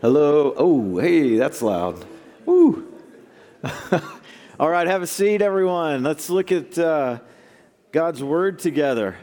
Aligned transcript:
Hello. 0.00 0.54
Oh, 0.56 0.98
hey, 0.98 1.34
that's 1.34 1.60
loud. 1.60 2.04
Woo. 2.46 2.86
All 4.60 4.70
right, 4.70 4.86
have 4.86 5.02
a 5.02 5.08
seat, 5.08 5.42
everyone. 5.42 6.04
Let's 6.04 6.30
look 6.30 6.52
at 6.52 6.78
uh, 6.78 7.18
God's 7.90 8.22
Word 8.22 8.60
together. 8.60 9.16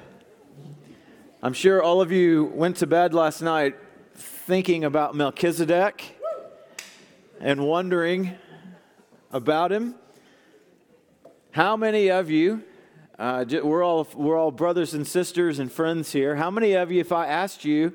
I'm 1.42 1.54
sure 1.54 1.82
all 1.82 2.02
of 2.02 2.12
you 2.12 2.52
went 2.54 2.76
to 2.78 2.88
bed 2.88 3.14
last 3.14 3.42
night 3.42 3.78
thinking 4.16 4.84
about 4.84 5.16
Melchizedek 5.16 6.20
and 7.40 7.66
wondering 7.66 8.34
about 9.32 9.72
him. 9.72 9.96
How 11.52 11.78
many 11.78 12.12
of 12.12 12.30
you, 12.30 12.64
uh, 13.18 13.46
we're, 13.64 13.82
all, 13.82 14.10
we're 14.14 14.38
all 14.38 14.52
brothers 14.52 14.94
and 14.94 15.08
sisters 15.08 15.58
and 15.58 15.72
friends 15.72 16.12
here, 16.12 16.36
how 16.36 16.52
many 16.52 16.74
of 16.74 16.92
you, 16.92 17.00
if 17.00 17.14
I 17.14 17.28
asked 17.28 17.64
you 17.64 17.94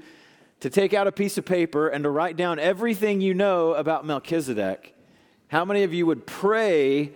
to 0.61 0.71
take 0.71 0.95
out 0.95 1.07
a 1.07 1.13
piece 1.13 1.39
of 1.39 1.45
paper 1.45 1.89
and 1.89 2.05
to 2.05 2.11
write 2.11 2.37
down 2.37 2.59
everything 2.59 3.21
you 3.21 3.35
know 3.35 3.75
about 3.75 4.05
Melchizedek, 4.05 4.95
how 5.49 5.65
many 5.65 5.83
of 5.83 5.93
you 5.93 6.07
would 6.07 6.27
pray 6.27 7.13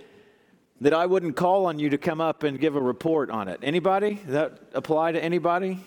that 0.80 0.92
I 0.92 1.06
wouldn't 1.06 1.36
call 1.36 1.66
on 1.66 1.78
you 1.78 1.90
to 1.90 1.98
come 1.98 2.20
up 2.20 2.42
and 2.42 2.58
give 2.58 2.76
a 2.76 2.80
report 2.80 3.30
on 3.30 3.48
it. 3.48 3.60
Anybody? 3.62 4.16
Does 4.16 4.32
that 4.32 4.58
apply 4.74 5.12
to 5.12 5.22
anybody? 5.22 5.78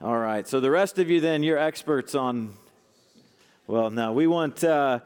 All 0.00 0.18
right. 0.18 0.46
So 0.48 0.60
the 0.60 0.70
rest 0.70 0.98
of 0.98 1.10
you, 1.10 1.20
then, 1.20 1.42
you're 1.42 1.58
experts 1.58 2.14
on. 2.14 2.54
Well, 3.66 3.90
no, 3.90 4.12
we 4.12 4.26
want 4.26 4.64
uh, 4.64 5.00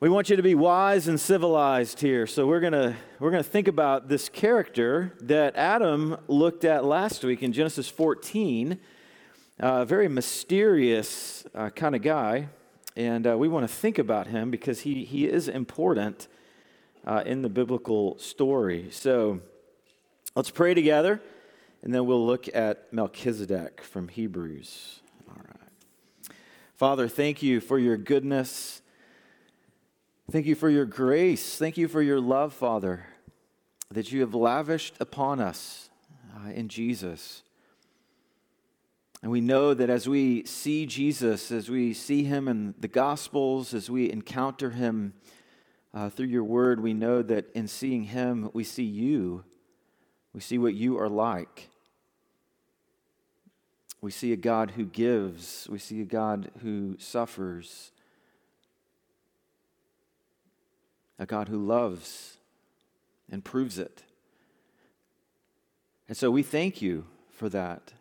we 0.00 0.08
want 0.08 0.28
you 0.28 0.36
to 0.36 0.42
be 0.42 0.54
wise 0.54 1.08
and 1.08 1.20
civilized 1.20 2.00
here. 2.00 2.26
So 2.26 2.46
we're 2.46 2.60
gonna 2.60 2.96
we're 3.18 3.30
gonna 3.30 3.42
think 3.42 3.68
about 3.68 4.08
this 4.08 4.28
character 4.28 5.12
that 5.20 5.54
Adam 5.56 6.16
looked 6.28 6.64
at 6.64 6.84
last 6.84 7.22
week 7.22 7.42
in 7.42 7.52
Genesis 7.52 7.88
14. 7.88 8.78
A 9.64 9.84
very 9.84 10.08
mysterious 10.08 11.44
uh, 11.54 11.70
kind 11.70 11.94
of 11.94 12.02
guy, 12.02 12.48
and 12.96 13.24
uh, 13.24 13.38
we 13.38 13.46
want 13.46 13.62
to 13.62 13.72
think 13.72 13.96
about 13.96 14.26
him 14.26 14.50
because 14.50 14.80
he 14.80 15.04
he 15.04 15.28
is 15.28 15.46
important 15.46 16.26
uh, 17.06 17.22
in 17.24 17.42
the 17.42 17.48
biblical 17.48 18.18
story. 18.18 18.88
So 18.90 19.40
let's 20.34 20.50
pray 20.50 20.74
together, 20.74 21.22
and 21.80 21.94
then 21.94 22.06
we'll 22.06 22.26
look 22.26 22.52
at 22.52 22.92
Melchizedek 22.92 23.82
from 23.82 24.08
Hebrews. 24.08 25.00
All 25.28 25.36
right. 25.36 26.34
Father, 26.74 27.06
thank 27.06 27.40
you 27.40 27.60
for 27.60 27.78
your 27.78 27.96
goodness. 27.96 28.82
Thank 30.28 30.46
you 30.46 30.56
for 30.56 30.70
your 30.70 30.86
grace. 30.86 31.56
Thank 31.56 31.76
you 31.76 31.86
for 31.86 32.02
your 32.02 32.20
love, 32.20 32.52
Father, 32.52 33.06
that 33.92 34.10
you 34.10 34.22
have 34.22 34.34
lavished 34.34 34.96
upon 34.98 35.38
us 35.38 35.88
uh, 36.34 36.50
in 36.50 36.66
Jesus. 36.66 37.44
And 39.22 39.30
we 39.30 39.40
know 39.40 39.72
that 39.72 39.88
as 39.88 40.08
we 40.08 40.44
see 40.44 40.84
Jesus, 40.84 41.52
as 41.52 41.70
we 41.70 41.94
see 41.94 42.24
him 42.24 42.48
in 42.48 42.74
the 42.78 42.88
Gospels, 42.88 43.72
as 43.72 43.88
we 43.88 44.10
encounter 44.10 44.70
him 44.70 45.14
uh, 45.94 46.10
through 46.10 46.26
your 46.26 46.42
word, 46.42 46.80
we 46.80 46.92
know 46.92 47.22
that 47.22 47.48
in 47.54 47.68
seeing 47.68 48.04
him, 48.04 48.50
we 48.52 48.64
see 48.64 48.82
you. 48.82 49.44
We 50.32 50.40
see 50.40 50.58
what 50.58 50.74
you 50.74 50.98
are 50.98 51.08
like. 51.08 51.68
We 54.00 54.10
see 54.10 54.32
a 54.32 54.36
God 54.36 54.72
who 54.72 54.84
gives. 54.84 55.68
We 55.70 55.78
see 55.78 56.00
a 56.00 56.06
God 56.06 56.50
who 56.60 56.96
suffers. 56.98 57.92
A 61.20 61.26
God 61.26 61.46
who 61.46 61.64
loves 61.64 62.38
and 63.30 63.44
proves 63.44 63.78
it. 63.78 64.02
And 66.08 66.16
so 66.16 66.32
we 66.32 66.42
thank 66.42 66.82
you 66.82 67.04
for 67.30 67.48
that. 67.50 67.92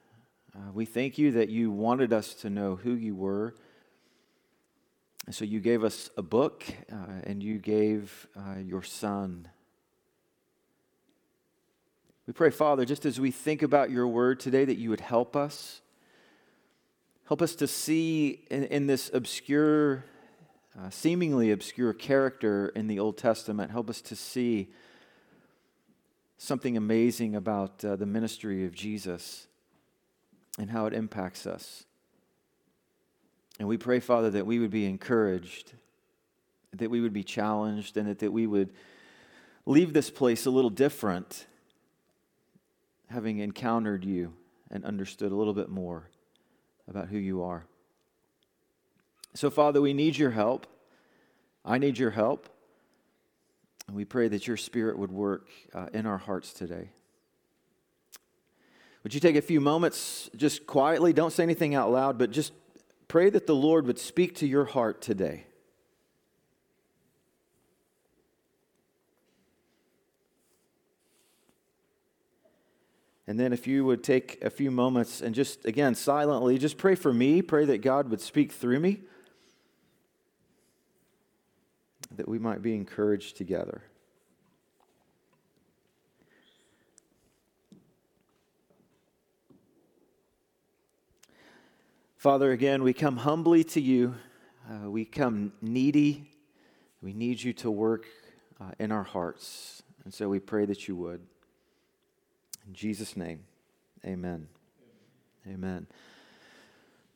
Uh, 0.55 0.71
we 0.73 0.85
thank 0.85 1.17
you 1.17 1.31
that 1.31 1.49
you 1.49 1.71
wanted 1.71 2.11
us 2.11 2.33
to 2.33 2.49
know 2.49 2.75
who 2.75 2.93
you 2.93 3.15
were 3.15 3.55
and 5.25 5.35
so 5.35 5.45
you 5.45 5.59
gave 5.59 5.83
us 5.83 6.09
a 6.17 6.21
book 6.23 6.63
uh, 6.91 6.95
and 7.23 7.43
you 7.43 7.59
gave 7.59 8.27
uh, 8.35 8.59
your 8.59 8.81
son. 8.81 9.47
We 12.25 12.33
pray, 12.33 12.49
Father, 12.49 12.85
just 12.85 13.05
as 13.05 13.19
we 13.19 13.29
think 13.29 13.61
about 13.61 13.91
your 13.91 14.07
word 14.07 14.39
today, 14.39 14.65
that 14.65 14.77
you 14.77 14.89
would 14.89 15.01
help 15.01 15.35
us. 15.35 15.81
Help 17.27 17.41
us 17.41 17.55
to 17.55 17.67
see 17.67 18.45
in, 18.49 18.63
in 18.65 18.87
this 18.87 19.11
obscure, 19.13 20.05
uh, 20.79 20.89
seemingly 20.89 21.51
obscure 21.51 21.93
character 21.93 22.69
in 22.69 22.87
the 22.87 22.99
Old 22.99 23.17
Testament, 23.17 23.71
help 23.71 23.89
us 23.89 24.01
to 24.01 24.15
see 24.15 24.69
something 26.37 26.75
amazing 26.75 27.35
about 27.35 27.85
uh, 27.85 27.95
the 27.95 28.07
ministry 28.07 28.65
of 28.65 28.73
Jesus 28.73 29.47
and 30.57 30.69
how 30.69 30.85
it 30.85 30.93
impacts 30.93 31.45
us. 31.45 31.85
And 33.59 33.67
we 33.67 33.77
pray, 33.77 33.99
Father, 33.99 34.29
that 34.31 34.45
we 34.45 34.59
would 34.59 34.71
be 34.71 34.85
encouraged, 34.85 35.73
that 36.73 36.89
we 36.89 37.01
would 37.01 37.13
be 37.13 37.23
challenged, 37.23 37.97
and 37.97 38.07
that, 38.07 38.19
that 38.19 38.31
we 38.31 38.47
would 38.47 38.71
leave 39.65 39.93
this 39.93 40.09
place 40.09 40.45
a 40.45 40.49
little 40.49 40.69
different, 40.69 41.45
having 43.09 43.39
encountered 43.39 44.03
you 44.03 44.33
and 44.69 44.83
understood 44.85 45.31
a 45.31 45.35
little 45.35 45.53
bit 45.53 45.69
more 45.69 46.09
about 46.87 47.09
who 47.09 47.17
you 47.17 47.43
are. 47.43 47.65
So, 49.33 49.49
Father, 49.49 49.81
we 49.81 49.93
need 49.93 50.17
your 50.17 50.31
help. 50.31 50.67
I 51.63 51.77
need 51.77 51.97
your 51.97 52.11
help. 52.11 52.49
And 53.87 53.95
we 53.95 54.05
pray 54.05 54.27
that 54.27 54.47
your 54.47 54.57
Spirit 54.57 54.97
would 54.97 55.11
work 55.11 55.47
uh, 55.73 55.87
in 55.93 56.05
our 56.05 56.17
hearts 56.17 56.53
today. 56.53 56.89
Would 59.03 59.13
you 59.13 59.19
take 59.19 59.35
a 59.35 59.41
few 59.41 59.59
moments 59.59 60.29
just 60.35 60.67
quietly? 60.67 61.11
Don't 61.13 61.31
say 61.31 61.43
anything 61.43 61.73
out 61.73 61.91
loud, 61.91 62.17
but 62.17 62.31
just 62.31 62.53
Pray 63.11 63.29
that 63.29 63.45
the 63.45 63.53
Lord 63.53 63.87
would 63.87 63.99
speak 63.99 64.35
to 64.35 64.47
your 64.47 64.63
heart 64.63 65.01
today. 65.01 65.43
And 73.27 73.37
then, 73.37 73.51
if 73.51 73.67
you 73.67 73.83
would 73.83 74.01
take 74.01 74.41
a 74.41 74.49
few 74.49 74.71
moments 74.71 75.19
and 75.19 75.35
just, 75.35 75.65
again, 75.65 75.93
silently, 75.93 76.57
just 76.57 76.77
pray 76.77 76.95
for 76.95 77.11
me, 77.11 77.41
pray 77.41 77.65
that 77.65 77.79
God 77.79 78.07
would 78.09 78.21
speak 78.21 78.53
through 78.53 78.79
me, 78.79 79.01
that 82.15 82.29
we 82.29 82.39
might 82.39 82.61
be 82.61 82.73
encouraged 82.75 83.35
together. 83.35 83.81
Father, 92.21 92.51
again, 92.51 92.83
we 92.83 92.93
come 92.93 93.17
humbly 93.17 93.63
to 93.63 93.81
you. 93.81 94.13
Uh, 94.69 94.91
we 94.91 95.05
come 95.05 95.53
needy. 95.59 96.29
We 97.01 97.13
need 97.13 97.41
you 97.41 97.51
to 97.53 97.71
work 97.71 98.05
uh, 98.59 98.73
in 98.77 98.91
our 98.91 99.01
hearts. 99.01 99.81
And 100.05 100.13
so 100.13 100.29
we 100.29 100.37
pray 100.39 100.65
that 100.65 100.87
you 100.87 100.95
would. 100.97 101.21
In 102.67 102.75
Jesus' 102.75 103.17
name, 103.17 103.39
amen. 104.05 104.49
Amen. 105.47 105.87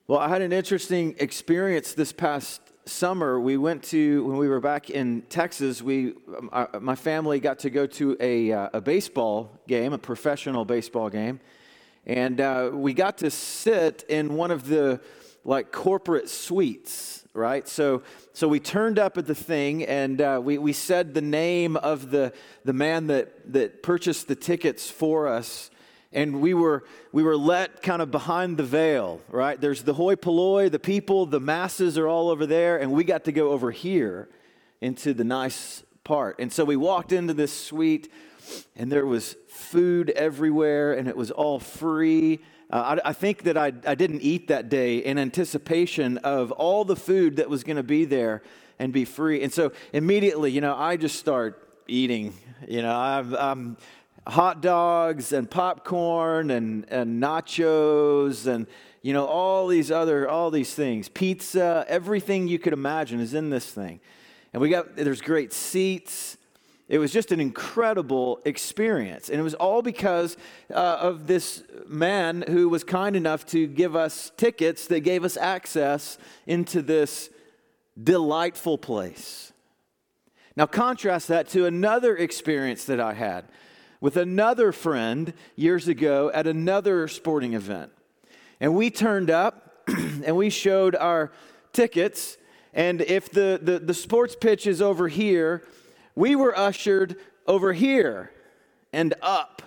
Well, 0.07 0.17
I 0.17 0.27
had 0.27 0.41
an 0.41 0.51
interesting 0.51 1.15
experience 1.19 1.93
this 1.93 2.11
past 2.11 2.61
summer. 2.85 3.39
We 3.39 3.57
went 3.57 3.83
to, 3.83 4.25
when 4.25 4.37
we 4.37 4.47
were 4.47 4.59
back 4.59 4.89
in 4.89 5.21
Texas, 5.29 5.83
we, 5.83 6.15
um, 6.35 6.49
uh, 6.51 6.65
my 6.81 6.95
family 6.95 7.39
got 7.39 7.59
to 7.59 7.69
go 7.69 7.85
to 7.85 8.17
a, 8.19 8.51
uh, 8.51 8.69
a 8.73 8.81
baseball 8.81 9.59
game, 9.67 9.93
a 9.93 9.99
professional 9.99 10.65
baseball 10.65 11.11
game. 11.11 11.41
And 12.05 12.39
uh, 12.39 12.69
we 12.73 12.93
got 12.93 13.17
to 13.19 13.31
sit 13.31 14.05
in 14.07 14.35
one 14.35 14.51
of 14.51 14.67
the 14.67 15.01
like 15.43 15.71
corporate 15.71 16.29
suites, 16.29 17.23
right? 17.33 17.67
So, 17.67 18.03
so 18.33 18.47
we 18.47 18.59
turned 18.59 18.99
up 18.99 19.17
at 19.17 19.25
the 19.27 19.35
thing 19.35 19.83
and 19.85 20.21
uh, 20.21 20.39
we, 20.43 20.57
we 20.57 20.73
said 20.73 21.13
the 21.13 21.21
name 21.21 21.77
of 21.77 22.11
the, 22.11 22.33
the 22.63 22.73
man 22.73 23.07
that, 23.07 23.53
that 23.53 23.83
purchased 23.83 24.27
the 24.27 24.35
tickets 24.35 24.89
for 24.89 25.27
us. 25.27 25.69
And 26.11 26.41
we 26.41 26.53
were, 26.53 26.83
we 27.11 27.23
were 27.23 27.35
let 27.35 27.81
kind 27.81 28.01
of 28.01 28.09
behind 28.09 28.57
the 28.57 28.63
veil, 28.63 29.21
right? 29.29 29.59
There's 29.59 29.83
the 29.83 29.93
hoi 29.93 30.15
polloi, 30.15 30.69
the 30.69 30.79
people, 30.79 31.25
the 31.25 31.41
masses 31.41 31.97
are 31.97 32.07
all 32.07 32.29
over 32.29 32.45
there, 32.45 32.77
and 32.77 32.91
we 32.91 33.03
got 33.03 33.25
to 33.25 33.31
go 33.31 33.51
over 33.51 33.71
here 33.71 34.29
into 34.79 35.13
the 35.13 35.25
nice 35.25 35.83
part. 36.03 36.39
And 36.39 36.53
so 36.53 36.63
we 36.63 36.77
walked 36.77 37.11
into 37.11 37.33
this 37.33 37.51
suite 37.51 38.11
and 38.75 38.91
there 38.91 39.05
was 39.05 39.35
food 39.47 40.09
everywhere, 40.11 40.93
and 40.93 41.07
it 41.07 41.15
was 41.15 41.31
all 41.31 41.59
free. 41.59 42.39
Uh, 42.71 42.97
I, 43.03 43.09
I, 43.09 43.13
think 43.13 43.43
that 43.43 43.57
I, 43.57 43.73
I 43.85 43.95
didn't 43.95 44.21
eat 44.21 44.47
that 44.47 44.69
day 44.69 44.97
in 44.97 45.17
anticipation 45.17 46.17
of 46.19 46.51
all 46.51 46.83
the 46.83 46.95
food 46.95 47.35
that 47.37 47.49
was 47.49 47.63
going 47.63 47.77
to 47.77 47.83
be 47.83 48.05
there 48.05 48.41
and 48.79 48.91
be 48.91 49.05
free. 49.05 49.43
And 49.43 49.53
so 49.53 49.71
immediately, 49.93 50.51
you 50.51 50.61
know, 50.61 50.75
I 50.75 50.97
just 50.97 51.19
start 51.19 51.61
eating. 51.87 52.33
You 52.67 52.81
know, 52.81 52.95
I've, 52.95 53.33
I'm 53.35 53.77
hot 54.27 54.61
dogs 54.61 55.31
and 55.31 55.49
popcorn 55.49 56.49
and, 56.49 56.85
and 56.89 57.21
nachos 57.21 58.47
and 58.47 58.65
you 59.03 59.13
know 59.13 59.25
all 59.25 59.67
these 59.67 59.91
other 59.91 60.27
all 60.27 60.49
these 60.49 60.73
things 60.73 61.09
pizza 61.09 61.85
everything 61.87 62.47
you 62.47 62.57
could 62.57 62.73
imagine 62.73 63.19
is 63.19 63.35
in 63.35 63.51
this 63.51 63.69
thing 63.69 63.99
and 64.51 64.59
we 64.59 64.69
got 64.69 64.95
there's 64.95 65.21
great 65.21 65.53
seats 65.53 66.37
It 66.87 66.99
was 66.99 67.11
just 67.11 67.31
an 67.31 67.39
incredible 67.39 68.41
experience. 68.45 69.29
And 69.29 69.39
it 69.39 69.43
was 69.43 69.55
all 69.55 69.81
because 69.81 70.37
uh, 70.71 70.97
of 71.01 71.25
this 71.25 71.63
man 71.87 72.43
who 72.47 72.69
was 72.69 72.83
kind 72.83 73.15
enough 73.15 73.45
to 73.47 73.65
give 73.65 73.95
us 73.95 74.31
tickets 74.37 74.85
that 74.87 74.99
gave 74.99 75.23
us 75.23 75.35
access 75.35 76.19
into 76.45 76.83
this 76.83 77.29
delightful 78.01 78.77
place. 78.77 79.51
Now, 80.55 80.67
contrast 80.67 81.27
that 81.29 81.49
to 81.49 81.65
another 81.65 82.15
experience 82.15 82.85
that 82.85 82.99
I 82.99 83.13
had 83.13 83.45
with 83.99 84.15
another 84.15 84.71
friend 84.71 85.33
years 85.55 85.87
ago 85.87 86.29
at 86.33 86.45
another 86.45 87.07
sporting 87.07 87.53
event. 87.53 87.91
And 88.59 88.75
we 88.75 88.91
turned 88.91 89.31
up 89.31 89.83
and 89.87 90.35
we 90.37 90.49
showed 90.49 90.95
our 90.95 91.31
tickets. 91.73 92.37
And 92.73 93.01
if 93.01 93.31
the, 93.31 93.59
the, 93.61 93.79
the 93.79 93.93
sports 93.93 94.35
pitch 94.39 94.67
is 94.67 94.81
over 94.81 95.07
here, 95.07 95.63
we 96.15 96.35
were 96.35 96.57
ushered 96.57 97.17
over 97.47 97.73
here 97.73 98.31
and 98.93 99.13
up. 99.21 99.61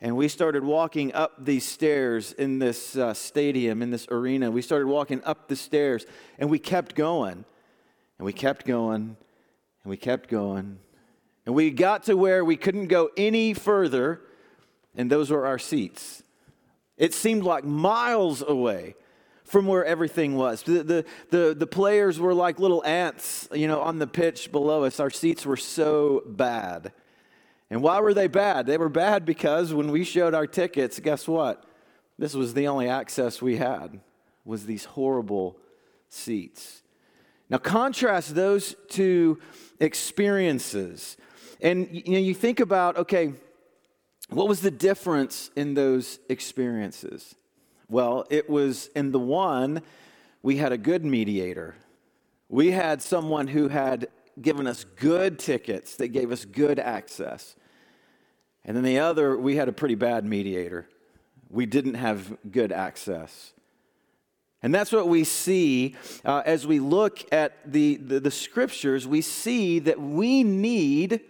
And 0.00 0.16
we 0.16 0.28
started 0.28 0.62
walking 0.64 1.14
up 1.14 1.44
these 1.44 1.64
stairs 1.64 2.32
in 2.32 2.58
this 2.58 2.96
uh, 2.96 3.14
stadium, 3.14 3.80
in 3.80 3.90
this 3.90 4.06
arena. 4.10 4.50
We 4.50 4.60
started 4.60 4.86
walking 4.86 5.22
up 5.24 5.48
the 5.48 5.56
stairs 5.56 6.04
and 6.38 6.50
we 6.50 6.58
kept 6.58 6.94
going. 6.94 7.44
And 8.18 8.26
we 8.26 8.32
kept 8.32 8.66
going 8.66 9.16
and 9.82 9.90
we 9.90 9.96
kept 9.96 10.28
going. 10.28 10.78
And 11.46 11.54
we 11.54 11.70
got 11.70 12.04
to 12.04 12.16
where 12.16 12.44
we 12.44 12.56
couldn't 12.56 12.86
go 12.86 13.10
any 13.16 13.52
further, 13.52 14.22
and 14.96 15.10
those 15.10 15.30
were 15.30 15.46
our 15.46 15.58
seats. 15.58 16.22
It 16.96 17.12
seemed 17.12 17.42
like 17.42 17.64
miles 17.64 18.42
away 18.42 18.94
from 19.44 19.66
where 19.66 19.84
everything 19.84 20.34
was. 20.34 20.62
The, 20.62 20.82
the, 20.82 21.04
the, 21.30 21.54
the, 21.54 21.66
players 21.66 22.18
were 22.18 22.34
like 22.34 22.58
little 22.58 22.84
ants, 22.84 23.46
you 23.52 23.68
know, 23.68 23.80
on 23.80 23.98
the 23.98 24.06
pitch 24.06 24.50
below 24.50 24.84
us. 24.84 24.98
Our 24.98 25.10
seats 25.10 25.44
were 25.44 25.56
so 25.56 26.22
bad. 26.26 26.92
And 27.70 27.82
why 27.82 28.00
were 28.00 28.14
they 28.14 28.26
bad? 28.26 28.66
They 28.66 28.78
were 28.78 28.88
bad 28.88 29.24
because 29.24 29.74
when 29.74 29.90
we 29.90 30.04
showed 30.04 30.34
our 30.34 30.46
tickets, 30.46 30.98
guess 30.98 31.28
what? 31.28 31.64
This 32.18 32.34
was 32.34 32.54
the 32.54 32.68
only 32.68 32.88
access 32.88 33.42
we 33.42 33.56
had 33.56 34.00
was 34.44 34.66
these 34.66 34.84
horrible 34.84 35.58
seats. 36.08 36.82
Now 37.50 37.58
contrast 37.58 38.34
those 38.34 38.74
two 38.88 39.38
experiences. 39.80 41.16
And 41.60 41.88
you 41.90 42.14
know 42.14 42.18
you 42.18 42.34
think 42.34 42.60
about 42.60 42.96
okay, 42.96 43.32
what 44.28 44.48
was 44.48 44.60
the 44.60 44.70
difference 44.70 45.50
in 45.56 45.74
those 45.74 46.18
experiences? 46.28 47.34
Well, 47.94 48.26
it 48.28 48.50
was 48.50 48.88
in 48.96 49.12
the 49.12 49.20
one, 49.20 49.80
we 50.42 50.56
had 50.56 50.72
a 50.72 50.76
good 50.76 51.04
mediator. 51.04 51.76
We 52.48 52.72
had 52.72 53.00
someone 53.00 53.46
who 53.46 53.68
had 53.68 54.08
given 54.42 54.66
us 54.66 54.82
good 54.82 55.38
tickets 55.38 55.94
that 55.98 56.08
gave 56.08 56.32
us 56.32 56.44
good 56.44 56.80
access. 56.80 57.54
And 58.64 58.76
then 58.76 58.82
the 58.82 58.98
other, 58.98 59.38
we 59.38 59.54
had 59.54 59.68
a 59.68 59.72
pretty 59.72 59.94
bad 59.94 60.24
mediator. 60.24 60.88
We 61.48 61.66
didn't 61.66 61.94
have 61.94 62.36
good 62.50 62.72
access. 62.72 63.52
And 64.60 64.74
that's 64.74 64.90
what 64.90 65.06
we 65.06 65.22
see 65.22 65.94
uh, 66.24 66.42
as 66.44 66.66
we 66.66 66.80
look 66.80 67.20
at 67.32 67.52
the, 67.64 67.94
the, 67.94 68.18
the 68.18 68.32
scriptures. 68.32 69.06
We 69.06 69.20
see 69.20 69.78
that 69.78 70.00
we 70.00 70.42
need 70.42 71.20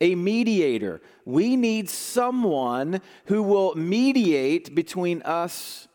a 0.00 0.16
mediator. 0.16 1.00
We 1.24 1.54
need 1.54 1.88
someone 1.88 3.00
who 3.26 3.44
will 3.44 3.76
mediate 3.76 4.74
between 4.74 5.22
us 5.22 5.86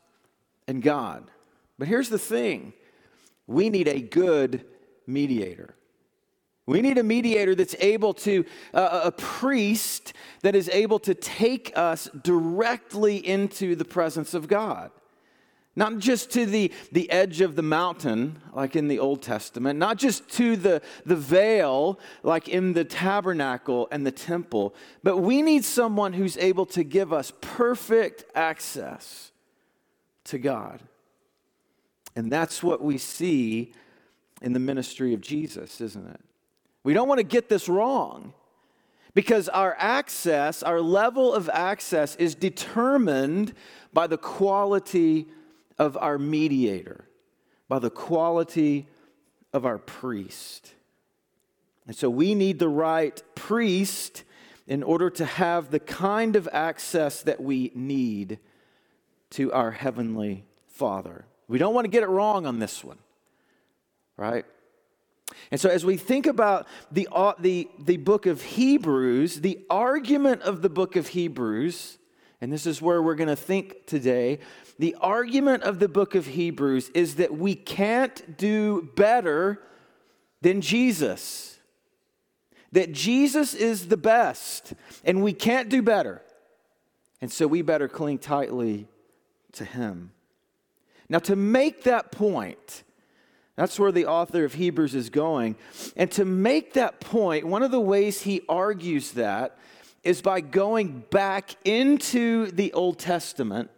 and 0.68 0.81
God. 0.81 1.30
But 1.78 1.88
here's 1.88 2.10
the 2.10 2.19
thing 2.19 2.74
we 3.48 3.69
need 3.69 3.88
a 3.88 4.02
good 4.02 4.66
mediator. 5.06 5.74
We 6.66 6.81
need 6.81 6.98
a 6.98 7.04
mediator 7.04 7.56
that's 7.56 7.75
able 7.80 8.14
to, 8.16 8.44
uh, 8.74 9.02
a 9.06 9.12
priest 9.12 10.12
that 10.42 10.54
is 10.54 10.68
able 10.69 11.00
to 11.00 11.14
take 11.16 11.72
us 11.78 12.10
directly 12.24 13.25
into 13.25 13.75
the 13.75 13.86
presence 13.86 14.34
of 14.34 14.50
God. 14.50 14.92
Not 15.78 16.00
just 16.00 16.31
to 16.31 16.46
the, 16.46 16.74
the 16.92 17.10
edge 17.10 17.40
of 17.40 17.56
the 17.56 17.62
mountain, 17.62 18.42
like 18.52 18.75
in 18.75 18.90
the 18.90 19.00
Old 19.00 19.22
Testament, 19.22 19.80
not 19.80 19.98
just 19.98 20.28
to 20.31 20.58
the, 20.58 20.81
the 21.06 21.16
veil, 21.16 22.00
like 22.24 22.50
in 22.50 22.74
the 22.74 22.84
tabernacle 22.84 23.88
and 23.92 24.06
the 24.06 24.12
temple, 24.12 24.75
but 25.04 25.18
we 25.18 25.42
need 25.42 25.64
someone 25.64 26.14
who's 26.14 26.36
able 26.38 26.66
to 26.66 26.84
give 26.84 27.14
us 27.14 27.31
perfect 27.40 28.25
access 28.36 29.31
to 30.28 30.38
God. 30.38 30.82
And 32.16 32.32
that's 32.32 32.64
what 32.64 32.82
we 32.82 32.98
see 32.98 33.74
in 34.42 34.54
the 34.54 34.60
ministry 34.60 35.14
of 35.14 35.22
Jesus, 35.22 35.82
isn't 35.82 36.08
it? 36.08 36.22
We 36.84 36.94
don't 36.94 37.08
want 37.08 37.20
to 37.20 37.24
get 37.24 37.50
this 37.50 37.68
wrong 37.68 38.34
because 39.14 39.50
our 39.50 39.76
access, 39.80 40.64
our 40.64 40.80
level 40.80 41.34
of 41.34 41.50
access, 41.52 42.16
is 42.16 42.36
determined 42.36 43.54
by 43.94 44.08
the 44.08 44.18
quality 44.18 45.28
of 45.78 45.98
our 45.98 46.18
mediator, 46.18 47.06
by 47.68 47.80
the 47.80 47.90
quality 47.90 48.88
of 49.54 49.66
our 49.66 49.78
priest. 49.78 50.74
And 51.88 51.96
so 51.96 52.10
we 52.10 52.36
need 52.36 52.60
the 52.60 52.70
right 52.70 53.22
priest 53.34 54.24
in 54.68 54.84
order 54.84 55.10
to 55.10 55.26
have 55.26 55.72
the 55.72 55.80
kind 55.80 56.36
of 56.36 56.48
access 56.52 57.22
that 57.24 57.42
we 57.42 57.72
need 57.74 58.40
to 59.32 59.52
our 59.52 59.72
Heavenly 59.72 60.46
Father. 60.68 61.26
We 61.48 61.58
don't 61.58 61.74
want 61.74 61.86
to 61.86 61.90
get 61.90 62.04
it 62.04 62.08
wrong 62.08 62.46
on 62.46 62.60
this 62.60 62.84
one, 62.84 62.98
right? 64.16 64.46
And 65.52 65.60
so, 65.60 65.70
as 65.70 65.86
we 65.86 65.98
think 65.98 66.26
about 66.26 66.68
the, 66.92 67.08
uh, 67.12 67.34
the, 67.40 67.70
the 67.80 67.98
book 67.98 68.26
of 68.26 68.42
Hebrews, 68.42 69.42
the 69.42 69.60
argument 69.70 70.42
of 70.44 70.62
the 70.62 70.70
book 70.70 70.96
of 70.96 71.10
Hebrews, 71.10 71.98
and 72.40 72.52
this 72.52 72.66
is 72.66 72.82
where 72.82 73.02
we're 73.02 73.16
going 73.16 73.30
to 73.30 73.36
think 73.36 73.86
today, 73.86 74.40
the 74.80 74.96
argument 75.02 75.64
of 75.64 75.80
the 75.80 75.88
book 75.88 76.16
of 76.16 76.28
Hebrews 76.28 76.90
is 76.90 77.16
that 77.16 77.38
we 77.38 77.56
can't 77.56 78.38
do 78.38 78.90
better 78.96 79.62
than 80.42 80.62
Jesus. 80.62 81.58
That 82.74 82.92
Jesus 82.92 83.54
is 83.54 83.88
the 83.88 83.98
best, 83.98 84.74
and 85.04 85.24
we 85.24 85.34
can't 85.34 85.70
do 85.70 85.82
better. 85.82 86.22
And 87.22 87.32
so 87.32 87.48
we 87.48 87.62
better 87.62 87.88
cling 87.88 88.20
tightly 88.20 88.88
to 89.54 89.66
him. 89.66 90.12
Now, 91.10 91.20
to 91.20 91.36
make 91.36 91.84
that 91.84 92.12
point, 92.12 92.84
that's 93.56 93.80
where 93.80 93.92
the 93.92 94.06
author 94.06 94.46
of 94.46 94.54
Hebrews 94.54 94.94
is 94.94 95.10
going. 95.10 95.56
And 95.96 96.12
to 96.12 96.26
make 96.26 96.74
that 96.74 97.00
point, 97.00 97.46
one 97.46 97.64
of 97.64 97.72
the 97.72 97.80
ways 97.80 98.22
he 98.22 98.42
argues 98.48 99.12
that 99.14 99.58
is 100.04 100.21
by 100.21 100.42
going 100.42 101.04
back 101.10 101.56
into 101.66 102.52
the 102.52 102.71
Old 102.74 103.00
Testament 103.00 103.71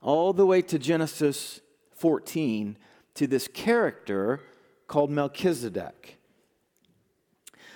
all 0.00 0.32
the 0.32 0.44
way 0.44 0.60
to 0.62 0.78
Genesis 0.78 1.60
14 1.96 2.76
to 3.14 3.26
this 3.26 3.48
character 3.48 4.40
called 4.88 5.10
Melchizedek. 5.10 6.18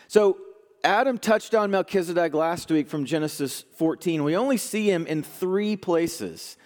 So, 0.08 0.38
Adam 0.84 1.18
touched 1.18 1.54
on 1.54 1.70
Melchizedek 1.70 2.34
last 2.34 2.70
week 2.70 2.88
from 2.88 3.04
Genesis 3.04 3.64
14. 3.76 4.22
We 4.22 4.36
only 4.36 4.56
see 4.56 4.90
him 4.90 5.06
in 5.06 5.22
three 5.22 5.76
places 5.76 6.56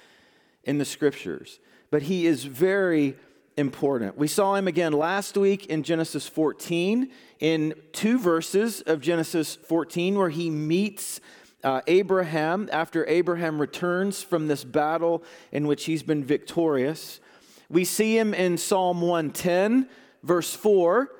in 0.64 0.78
the 0.78 0.84
scriptures, 0.84 1.58
but 1.90 2.02
he 2.02 2.26
is 2.26 2.44
very 2.44 3.16
important. 3.56 4.16
We 4.16 4.28
saw 4.28 4.54
him 4.54 4.68
again 4.68 4.92
last 4.92 5.36
week 5.36 5.66
in 5.66 5.82
Genesis 5.82 6.26
14, 6.26 7.10
in 7.40 7.74
two 7.92 8.18
verses 8.18 8.80
of 8.82 9.00
Genesis 9.00 9.56
14, 9.56 10.16
where 10.16 10.30
he 10.30 10.50
meets 10.50 11.20
uh, 11.64 11.80
Abraham 11.86 12.68
after 12.72 13.06
Abraham 13.08 13.60
returns 13.60 14.22
from 14.22 14.48
this 14.48 14.64
battle 14.64 15.22
in 15.52 15.66
which 15.66 15.84
he's 15.84 16.02
been 16.02 16.24
victorious. 16.24 17.20
We 17.68 17.84
see 17.84 18.18
him 18.18 18.34
in 18.34 18.58
Psalm 18.58 19.00
110, 19.00 19.88
verse 20.22 20.54
4, 20.54 21.10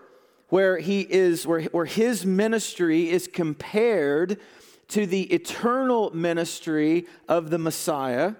where 0.48 0.78
he 0.78 1.00
is, 1.00 1.46
where, 1.46 1.62
where 1.64 1.86
his 1.86 2.26
ministry 2.26 3.10
is 3.10 3.26
compared 3.26 4.38
to 4.88 5.06
the 5.06 5.22
eternal 5.32 6.14
ministry 6.14 7.06
of 7.28 7.50
the 7.50 7.58
Messiah. 7.58 8.34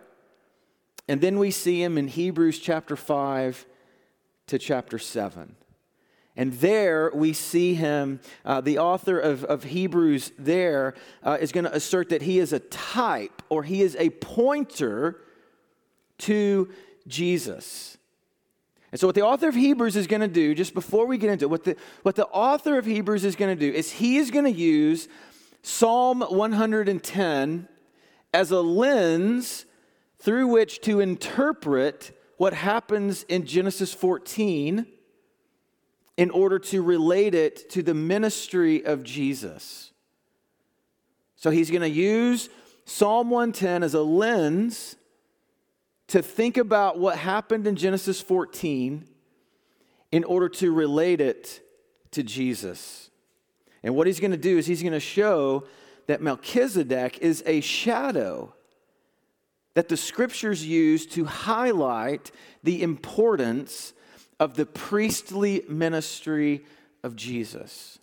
And 1.09 1.21
then 1.21 1.38
we 1.38 1.50
see 1.50 1.82
him 1.82 1.99
in 1.99 2.09
Hebrews 2.09 2.59
chapter 2.59 2.97
5 2.97 3.66
to 4.49 4.59
chapter 4.59 4.99
7. 4.99 5.56
And 6.37 6.54
there 6.54 7.11
we 7.14 7.35
see 7.35 7.75
him, 7.75 8.21
uh, 8.44 8.62
the 8.62 8.78
author 8.78 9.18
of, 9.18 9.44
of 9.44 9.64
Hebrews, 9.64 10.32
there 10.38 10.94
uh, 11.23 11.37
is 11.40 11.52
going 11.52 11.64
to 11.64 11.75
assert 11.75 12.09
that 12.09 12.23
he 12.23 12.38
is 12.38 12.54
a 12.54 12.59
type 12.59 13.42
or 13.50 13.62
he 13.64 13.82
is 13.82 13.97
a 13.99 14.11
pointer 14.11 15.21
to 16.18 16.71
Jesus. 17.06 17.99
And 18.92 19.00
so, 19.00 19.06
what 19.06 19.14
the 19.14 19.23
author 19.23 19.49
of 19.49 19.54
Hebrews 19.54 19.97
is 19.97 20.06
going 20.06 20.21
to 20.21 20.28
do, 20.28 20.54
just 20.54 20.75
before 20.75 21.06
we 21.06 21.18
get 21.18 21.30
into 21.30 21.47
it, 21.47 21.49
what 21.49 21.64
the, 21.64 21.76
what 22.02 22.14
the 22.14 22.26
author 22.26 22.78
of 22.78 22.87
Hebrews 22.87 23.25
is 23.25 23.37
going 23.37 23.56
to 23.56 23.61
do 23.61 23.75
is 23.75 23.90
he 23.90 24.16
is 24.18 24.30
going 24.30 24.44
to 24.44 24.50
use 24.50 25.09
Psalm 25.62 26.21
110 26.21 27.68
as 28.35 28.50
a 28.50 28.61
lens 28.61 29.66
through 30.23 30.47
which 30.47 30.81
to 30.83 31.00
interpret 31.00 32.17
what 32.37 32.55
happens 32.55 33.25
in 33.25 33.45
Genesis 33.45 33.93
14 33.93 34.87
in 36.17 36.31
order 36.31 36.59
to 36.59 36.81
relate 36.83 37.35
it 37.35 37.69
to 37.71 37.83
the 37.83 37.95
ministry 37.95 38.85
of 38.85 39.02
Jesus. 39.02 39.93
So 41.35 41.50
he's 41.50 41.71
going 41.71 41.83
to 41.83 41.88
use 41.88 42.49
Psalm 42.85 43.31
110 43.31 43.83
as 43.83 43.95
a 43.95 44.02
lens 44.02 44.95
to 46.09 46.23
think 46.23 46.57
about 46.57 46.99
what 46.99 47.17
happened 47.17 47.67
in 47.67 47.75
Genesis 47.75 48.21
14 48.21 49.09
in 50.12 50.25
order 50.25 50.49
to 50.49 50.73
relate 50.73 51.21
it 51.21 51.61
to 52.12 52.23
Jesus. 52.23 53.11
And 53.83 53.97
what 53.97 54.07
he's 54.07 54.21
going 54.21 54.31
to 54.31 54.37
do 54.37 54.57
is 54.57 54.67
he's 54.67 54.83
going 54.83 54.93
to 54.93 55.00
show 55.00 55.64
that 56.07 56.21
Melchizedek 56.21 57.19
is 57.19 57.43
a 57.45 57.61
shadow 57.61 58.55
that 59.75 59.88
the 59.88 59.97
scriptures 59.97 60.67
use 60.67 61.07
to 61.07 61.25
highlight 61.25 62.31
the 62.62 62.83
importance 62.83 63.95
of 64.38 64.55
the 64.55 64.67
priestly 64.67 65.64
ministry 65.69 66.64
of 67.02 67.17
Jesus. 67.17 67.99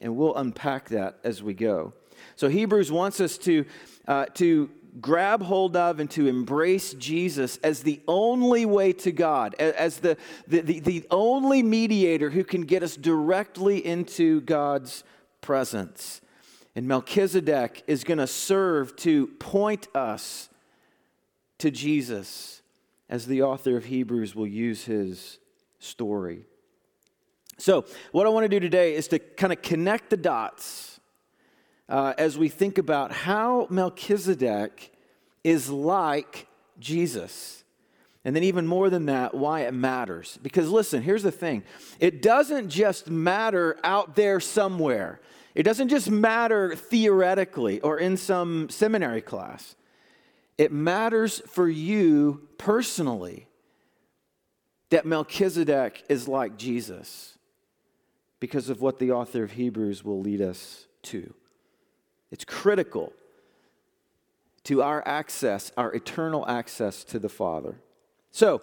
And 0.00 0.16
we'll 0.16 0.34
unpack 0.34 0.88
that 0.90 1.18
as 1.24 1.42
we 1.42 1.54
go. 1.54 1.92
So, 2.34 2.48
Hebrews 2.48 2.90
wants 2.90 3.20
us 3.20 3.38
to, 3.38 3.64
uh, 4.08 4.26
to 4.34 4.70
grab 5.00 5.42
hold 5.42 5.76
of 5.76 6.00
and 6.00 6.10
to 6.10 6.26
embrace 6.26 6.94
Jesus 6.94 7.58
as 7.58 7.82
the 7.82 8.00
only 8.08 8.64
way 8.64 8.92
to 8.94 9.12
God, 9.12 9.54
as 9.54 9.98
the, 9.98 10.16
the, 10.46 10.60
the, 10.60 10.80
the 10.80 11.06
only 11.10 11.62
mediator 11.62 12.30
who 12.30 12.44
can 12.44 12.62
get 12.62 12.82
us 12.82 12.96
directly 12.96 13.84
into 13.84 14.40
God's 14.42 15.04
presence. 15.40 16.20
And 16.74 16.86
Melchizedek 16.86 17.84
is 17.86 18.04
going 18.04 18.18
to 18.18 18.26
serve 18.26 18.96
to 18.96 19.28
point 19.38 19.88
us 19.94 20.48
to 21.58 21.70
Jesus 21.70 22.62
as 23.08 23.26
the 23.26 23.42
author 23.42 23.76
of 23.76 23.86
Hebrews 23.86 24.34
will 24.34 24.46
use 24.46 24.84
his 24.84 25.38
story. 25.78 26.44
So, 27.58 27.84
what 28.12 28.26
I 28.26 28.30
want 28.30 28.44
to 28.44 28.48
do 28.48 28.60
today 28.60 28.94
is 28.94 29.08
to 29.08 29.18
kind 29.18 29.52
of 29.52 29.62
connect 29.62 30.10
the 30.10 30.16
dots 30.16 31.00
uh, 31.88 32.12
as 32.18 32.36
we 32.36 32.48
think 32.48 32.78
about 32.78 33.12
how 33.12 33.66
Melchizedek 33.70 34.92
is 35.42 35.70
like 35.70 36.48
Jesus. 36.78 37.64
And 38.24 38.34
then, 38.34 38.42
even 38.42 38.66
more 38.66 38.90
than 38.90 39.06
that, 39.06 39.34
why 39.34 39.60
it 39.60 39.72
matters. 39.72 40.38
Because 40.42 40.68
listen, 40.68 41.00
here's 41.00 41.22
the 41.22 41.30
thing 41.30 41.62
it 41.98 42.20
doesn't 42.20 42.68
just 42.68 43.08
matter 43.08 43.78
out 43.82 44.16
there 44.16 44.40
somewhere, 44.40 45.20
it 45.54 45.62
doesn't 45.62 45.88
just 45.88 46.10
matter 46.10 46.74
theoretically 46.74 47.80
or 47.80 47.98
in 47.98 48.16
some 48.16 48.68
seminary 48.68 49.22
class. 49.22 49.76
It 50.58 50.72
matters 50.72 51.42
for 51.46 51.68
you 51.68 52.48
personally 52.58 53.48
that 54.90 55.04
Melchizedek 55.04 56.04
is 56.08 56.28
like 56.28 56.56
Jesus 56.56 57.36
because 58.40 58.68
of 58.68 58.80
what 58.80 58.98
the 58.98 59.12
author 59.12 59.42
of 59.42 59.52
Hebrews 59.52 60.04
will 60.04 60.20
lead 60.20 60.40
us 60.40 60.86
to. 61.02 61.34
It's 62.30 62.44
critical 62.44 63.12
to 64.64 64.82
our 64.82 65.06
access, 65.06 65.70
our 65.76 65.92
eternal 65.94 66.46
access 66.48 67.04
to 67.04 67.18
the 67.18 67.28
Father. 67.28 67.76
So, 68.30 68.62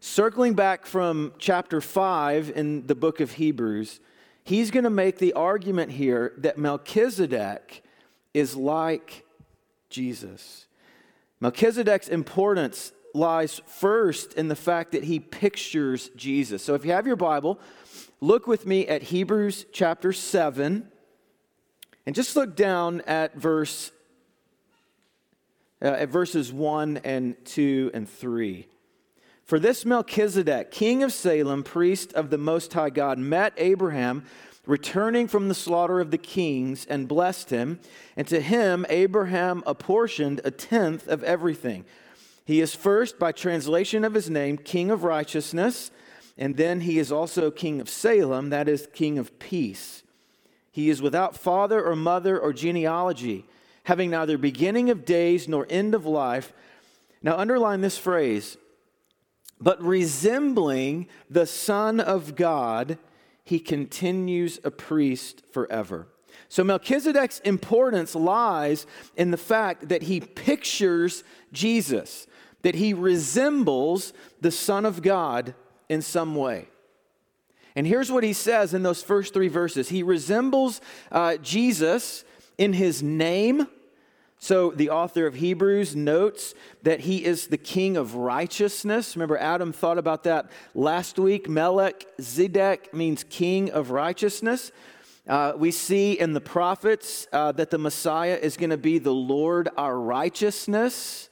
circling 0.00 0.54
back 0.54 0.86
from 0.86 1.32
chapter 1.38 1.80
5 1.80 2.52
in 2.54 2.86
the 2.86 2.94
book 2.94 3.20
of 3.20 3.32
Hebrews, 3.32 4.00
he's 4.44 4.70
going 4.70 4.84
to 4.84 4.90
make 4.90 5.18
the 5.18 5.32
argument 5.32 5.92
here 5.92 6.32
that 6.38 6.58
Melchizedek 6.58 7.82
is 8.34 8.56
like 8.56 9.24
Jesus. 9.88 10.66
Melchizedek's 11.42 12.06
importance 12.06 12.92
lies 13.14 13.60
first 13.66 14.34
in 14.34 14.46
the 14.46 14.54
fact 14.54 14.92
that 14.92 15.02
he 15.02 15.18
pictures 15.18 16.08
Jesus. 16.14 16.62
So 16.62 16.74
if 16.74 16.84
you 16.84 16.92
have 16.92 17.04
your 17.04 17.16
Bible, 17.16 17.58
look 18.20 18.46
with 18.46 18.64
me 18.64 18.86
at 18.86 19.02
Hebrews 19.02 19.66
chapter 19.72 20.12
7 20.12 20.86
and 22.06 22.14
just 22.14 22.36
look 22.36 22.54
down 22.54 23.00
at 23.08 23.34
verse 23.34 23.90
uh, 25.82 25.86
at 25.86 26.10
verses 26.10 26.52
1 26.52 26.98
and 26.98 27.34
2 27.44 27.90
and 27.92 28.08
3. 28.08 28.68
For 29.42 29.58
this 29.58 29.84
Melchizedek, 29.84 30.70
king 30.70 31.02
of 31.02 31.12
Salem, 31.12 31.64
priest 31.64 32.12
of 32.12 32.30
the 32.30 32.38
Most 32.38 32.72
High 32.72 32.90
God, 32.90 33.18
met 33.18 33.52
Abraham 33.56 34.24
returning 34.66 35.26
from 35.26 35.48
the 35.48 35.54
slaughter 35.54 36.00
of 36.00 36.10
the 36.10 36.18
kings, 36.18 36.86
and 36.86 37.08
blessed 37.08 37.50
him. 37.50 37.80
And 38.16 38.26
to 38.28 38.40
him, 38.40 38.86
Abraham 38.88 39.62
apportioned 39.66 40.40
a 40.44 40.50
tenth 40.50 41.08
of 41.08 41.24
everything. 41.24 41.84
He 42.44 42.60
is 42.60 42.74
first, 42.74 43.18
by 43.18 43.32
translation 43.32 44.04
of 44.04 44.14
his 44.14 44.30
name, 44.30 44.56
King 44.58 44.90
of 44.90 45.04
Righteousness, 45.04 45.90
and 46.38 46.56
then 46.56 46.82
he 46.82 46.98
is 46.98 47.12
also 47.12 47.50
King 47.50 47.80
of 47.80 47.88
Salem, 47.88 48.50
that 48.50 48.68
is, 48.68 48.88
King 48.92 49.18
of 49.18 49.38
Peace. 49.38 50.02
He 50.70 50.88
is 50.88 51.02
without 51.02 51.36
father 51.36 51.84
or 51.84 51.94
mother 51.94 52.38
or 52.40 52.52
genealogy, 52.52 53.44
having 53.84 54.10
neither 54.10 54.38
beginning 54.38 54.90
of 54.90 55.04
days 55.04 55.46
nor 55.46 55.66
end 55.68 55.94
of 55.94 56.06
life. 56.06 56.52
Now, 57.22 57.36
underline 57.36 57.80
this 57.80 57.98
phrase, 57.98 58.56
but 59.60 59.80
resembling 59.82 61.08
the 61.30 61.46
Son 61.46 62.00
of 62.00 62.34
God 62.34 62.98
he 63.44 63.58
continues 63.58 64.60
a 64.64 64.70
priest 64.70 65.42
forever. 65.52 66.08
So 66.48 66.62
Melchizedek's 66.62 67.40
importance 67.40 68.14
lies 68.14 68.86
in 69.16 69.30
the 69.30 69.36
fact 69.36 69.88
that 69.88 70.02
he 70.02 70.20
pictures 70.20 71.24
Jesus, 71.52 72.26
that 72.62 72.74
he 72.74 72.94
resembles 72.94 74.12
the 74.40 74.50
Son 74.50 74.84
of 74.84 75.02
God 75.02 75.54
in 75.88 76.02
some 76.02 76.34
way. 76.34 76.68
And 77.74 77.86
here's 77.86 78.12
what 78.12 78.24
he 78.24 78.32
says 78.32 78.74
in 78.74 78.82
those 78.82 79.02
first 79.02 79.32
three 79.32 79.48
verses 79.48 79.88
He 79.88 80.02
resembles 80.02 80.80
uh, 81.10 81.36
Jesus 81.38 82.24
in 82.58 82.74
his 82.74 83.02
name 83.02 83.66
so 84.42 84.72
the 84.72 84.90
author 84.90 85.28
of 85.28 85.36
Hebrews 85.36 85.94
notes 85.94 86.54
that 86.82 86.98
he 86.98 87.24
is 87.24 87.46
the 87.46 87.56
king 87.56 87.96
of 87.96 88.16
righteousness. 88.16 89.14
Remember, 89.14 89.38
Adam 89.38 89.72
thought 89.72 89.98
about 89.98 90.24
that 90.24 90.50
last 90.74 91.16
week. 91.16 91.48
Melech 91.48 92.04
Zedek 92.20 92.92
means 92.92 93.22
king 93.22 93.70
of 93.70 93.92
righteousness. 93.92 94.72
Uh, 95.28 95.52
we 95.56 95.70
see 95.70 96.18
in 96.18 96.32
the 96.32 96.40
prophets 96.40 97.28
uh, 97.32 97.52
that 97.52 97.70
the 97.70 97.78
Messiah 97.78 98.36
is 98.42 98.56
going 98.56 98.70
to 98.70 98.76
be 98.76 98.98
the 98.98 99.14
Lord 99.14 99.68
our 99.76 99.96
righteousness. 99.96 101.28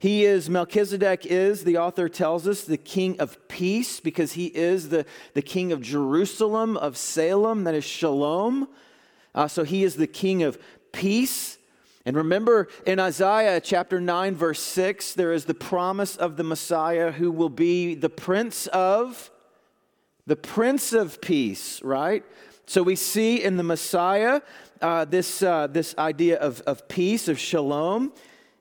He 0.00 0.24
is, 0.24 0.50
Melchizedek 0.50 1.24
is, 1.24 1.62
the 1.62 1.78
author 1.78 2.08
tells 2.08 2.48
us, 2.48 2.64
the 2.64 2.76
king 2.76 3.20
of 3.20 3.46
peace 3.46 4.00
because 4.00 4.32
he 4.32 4.46
is 4.46 4.88
the, 4.88 5.06
the 5.34 5.42
king 5.42 5.70
of 5.70 5.82
Jerusalem, 5.82 6.76
of 6.78 6.96
Salem, 6.96 7.62
that 7.62 7.76
is 7.76 7.84
shalom. 7.84 8.66
Uh, 9.36 9.46
so 9.46 9.62
he 9.62 9.84
is 9.84 9.94
the 9.94 10.08
king 10.08 10.42
of 10.42 10.58
peace. 10.90 11.57
And 12.08 12.16
remember 12.16 12.68
in 12.86 12.98
Isaiah 12.98 13.60
chapter 13.60 14.00
9, 14.00 14.34
verse 14.34 14.60
6, 14.60 15.12
there 15.12 15.30
is 15.30 15.44
the 15.44 15.52
promise 15.52 16.16
of 16.16 16.38
the 16.38 16.42
Messiah 16.42 17.12
who 17.12 17.30
will 17.30 17.50
be 17.50 17.94
the 17.94 18.08
Prince 18.08 18.66
of, 18.68 19.30
the 20.26 20.34
Prince 20.34 20.94
of 20.94 21.20
Peace, 21.20 21.82
right? 21.82 22.24
So 22.64 22.82
we 22.82 22.96
see 22.96 23.44
in 23.44 23.58
the 23.58 23.62
Messiah 23.62 24.40
uh, 24.80 25.04
this, 25.04 25.42
uh, 25.42 25.66
this 25.66 25.94
idea 25.98 26.38
of, 26.38 26.62
of 26.62 26.88
peace, 26.88 27.28
of 27.28 27.38
shalom. 27.38 28.14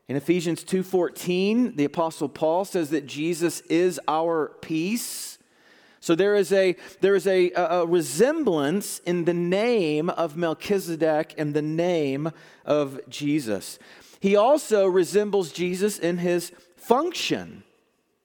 In 0.09 0.17
Ephesians 0.17 0.65
2:14, 0.65 1.77
the 1.77 1.85
apostle 1.85 2.27
Paul 2.27 2.65
says 2.65 2.89
that 2.89 3.05
Jesus 3.05 3.61
is 3.69 3.97
our 4.09 4.57
peace. 4.59 5.36
So 6.07 6.15
there 6.15 6.35
is 6.35 6.53
a, 6.53 6.77
there 7.01 7.15
is 7.15 7.27
a, 7.27 7.51
a, 7.51 7.85
resemblance 7.85 8.99
in 8.99 9.25
the 9.25 9.33
name 9.33 10.09
of 10.09 10.37
Melchizedek 10.37 11.35
and 11.37 11.53
the 11.53 11.61
name 11.61 12.31
of 12.63 13.01
Jesus. 13.09 13.77
He 14.21 14.33
also 14.33 14.85
resembles 14.87 15.51
Jesus 15.51 15.99
in 15.99 16.19
his 16.19 16.53
function, 16.77 17.63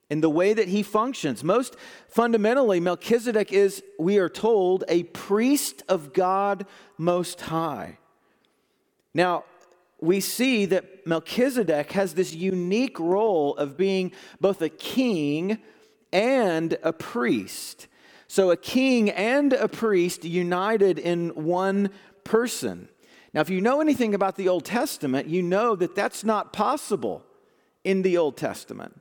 in 0.08 0.20
the 0.20 0.30
way 0.30 0.54
that 0.54 0.68
he 0.68 0.84
functions. 0.84 1.42
Most 1.42 1.74
fundamentally, 2.06 2.78
Melchizedek 2.78 3.52
is, 3.52 3.82
we 3.98 4.16
are 4.18 4.28
told, 4.28 4.84
a 4.86 5.02
priest 5.02 5.82
of 5.88 6.12
God 6.12 6.66
Most 6.98 7.40
High. 7.40 7.98
Now, 9.12 9.42
we 10.00 10.20
see 10.20 10.66
that 10.66 11.04
Melchizedek 11.04 11.90
has 11.90 12.14
this 12.14 12.32
unique 12.32 13.00
role 13.00 13.56
of 13.56 13.76
being 13.76 14.12
both 14.40 14.62
a 14.62 14.68
king 14.68 15.58
and 16.12 16.76
a 16.82 16.92
priest. 16.92 17.88
So, 18.28 18.50
a 18.50 18.56
king 18.56 19.10
and 19.10 19.52
a 19.52 19.68
priest 19.68 20.24
united 20.24 20.98
in 20.98 21.30
one 21.30 21.90
person. 22.24 22.88
Now, 23.34 23.40
if 23.40 23.50
you 23.50 23.60
know 23.60 23.80
anything 23.80 24.14
about 24.14 24.36
the 24.36 24.48
Old 24.48 24.64
Testament, 24.64 25.28
you 25.28 25.42
know 25.42 25.74
that 25.76 25.94
that's 25.94 26.24
not 26.24 26.52
possible 26.52 27.24
in 27.84 28.02
the 28.02 28.18
Old 28.18 28.36
Testament. 28.36 29.00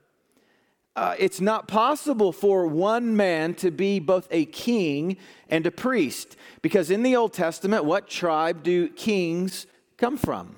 Uh, 0.95 1.15
it's 1.17 1.39
not 1.39 1.67
possible 1.67 2.33
for 2.33 2.67
one 2.67 3.15
man 3.15 3.53
to 3.55 3.71
be 3.71 3.99
both 3.99 4.27
a 4.29 4.45
king 4.45 5.15
and 5.49 5.65
a 5.65 5.71
priest. 5.71 6.35
Because 6.61 6.91
in 6.91 7.03
the 7.03 7.15
Old 7.15 7.33
Testament, 7.33 7.85
what 7.85 8.07
tribe 8.07 8.63
do 8.63 8.89
kings 8.89 9.67
come 9.97 10.17
from? 10.17 10.57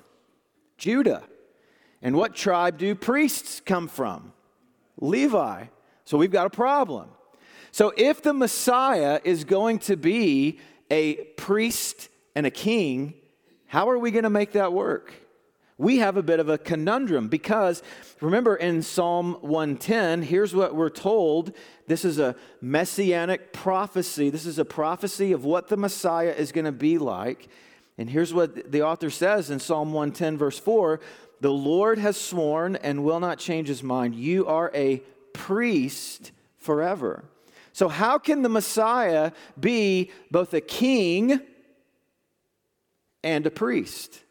Judah. 0.76 1.22
And 2.02 2.16
what 2.16 2.34
tribe 2.34 2.78
do 2.78 2.94
priests 2.94 3.60
come 3.60 3.86
from? 3.86 4.32
Levi. 5.00 5.66
So 6.04 6.18
we've 6.18 6.30
got 6.30 6.46
a 6.46 6.50
problem. 6.50 7.08
So 7.72 7.92
if 7.96 8.22
the 8.22 8.34
Messiah 8.34 9.20
is 9.24 9.44
going 9.44 9.80
to 9.80 9.96
be 9.96 10.60
a 10.90 11.14
priest 11.36 12.08
and 12.34 12.46
a 12.46 12.50
king, 12.50 13.14
How 13.66 13.90
are 13.90 13.98
we 13.98 14.12
going 14.12 14.24
to 14.24 14.30
make 14.30 14.52
that 14.52 14.72
work? 14.72 15.12
We 15.76 15.98
have 15.98 16.16
a 16.16 16.22
bit 16.22 16.38
of 16.38 16.48
a 16.48 16.56
conundrum 16.56 17.26
because 17.26 17.82
remember 18.20 18.54
in 18.54 18.82
Psalm 18.82 19.38
110, 19.40 20.22
here's 20.22 20.54
what 20.54 20.76
we're 20.76 20.88
told. 20.88 21.52
This 21.88 22.04
is 22.04 22.20
a 22.20 22.36
messianic 22.60 23.52
prophecy. 23.52 24.30
This 24.30 24.46
is 24.46 24.60
a 24.60 24.64
prophecy 24.64 25.32
of 25.32 25.44
what 25.44 25.66
the 25.66 25.76
Messiah 25.76 26.30
is 26.30 26.52
going 26.52 26.66
to 26.66 26.72
be 26.72 26.98
like. 26.98 27.48
And 27.98 28.08
here's 28.08 28.32
what 28.32 28.70
the 28.70 28.82
author 28.82 29.10
says 29.10 29.50
in 29.50 29.58
Psalm 29.58 29.92
110, 29.92 30.38
verse 30.38 30.58
4 30.60 31.00
The 31.40 31.52
Lord 31.52 31.98
has 31.98 32.16
sworn 32.16 32.76
and 32.76 33.02
will 33.02 33.20
not 33.20 33.38
change 33.40 33.66
his 33.66 33.82
mind. 33.82 34.14
You 34.14 34.46
are 34.46 34.70
a 34.74 35.02
priest 35.34 36.32
forever. 36.56 37.24
So, 37.74 37.88
how 37.88 38.18
can 38.18 38.40
the 38.40 38.48
Messiah 38.48 39.32
be 39.60 40.10
both 40.30 40.54
a 40.54 40.62
king 40.62 41.40
and 43.22 43.46
a 43.46 43.50
priest? 43.50 44.22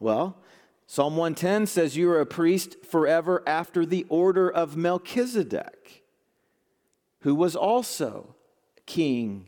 Well, 0.00 0.36
Psalm 0.86 1.16
110 1.16 1.66
says, 1.66 1.96
You 1.96 2.10
are 2.10 2.20
a 2.20 2.26
priest 2.26 2.84
forever 2.84 3.44
after 3.46 3.86
the 3.86 4.06
order 4.08 4.50
of 4.50 4.76
Melchizedek, 4.76 6.02
who 7.20 7.34
was 7.34 7.54
also 7.54 8.34
king 8.86 9.46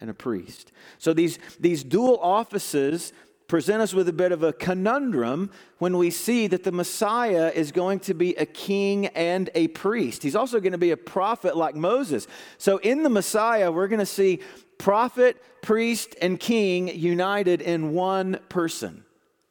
and 0.00 0.08
a 0.08 0.14
priest. 0.14 0.70
So 0.98 1.12
these, 1.12 1.38
these 1.58 1.82
dual 1.82 2.18
offices 2.22 3.12
present 3.48 3.80
us 3.80 3.94
with 3.94 4.08
a 4.08 4.12
bit 4.12 4.30
of 4.30 4.42
a 4.42 4.52
conundrum 4.52 5.50
when 5.78 5.96
we 5.96 6.10
see 6.10 6.46
that 6.46 6.64
the 6.64 6.70
Messiah 6.70 7.50
is 7.54 7.72
going 7.72 7.98
to 8.00 8.12
be 8.12 8.34
a 8.36 8.44
king 8.44 9.06
and 9.06 9.48
a 9.54 9.68
priest. 9.68 10.22
He's 10.22 10.36
also 10.36 10.60
going 10.60 10.72
to 10.72 10.78
be 10.78 10.90
a 10.90 10.98
prophet 10.98 11.56
like 11.56 11.74
Moses. 11.74 12.28
So 12.58 12.76
in 12.76 13.02
the 13.02 13.08
Messiah, 13.08 13.72
we're 13.72 13.88
going 13.88 14.00
to 14.00 14.06
see 14.06 14.40
prophet, 14.76 15.42
priest, 15.62 16.14
and 16.20 16.38
king 16.38 16.88
united 16.88 17.62
in 17.62 17.94
one 17.94 18.38
person. 18.50 19.04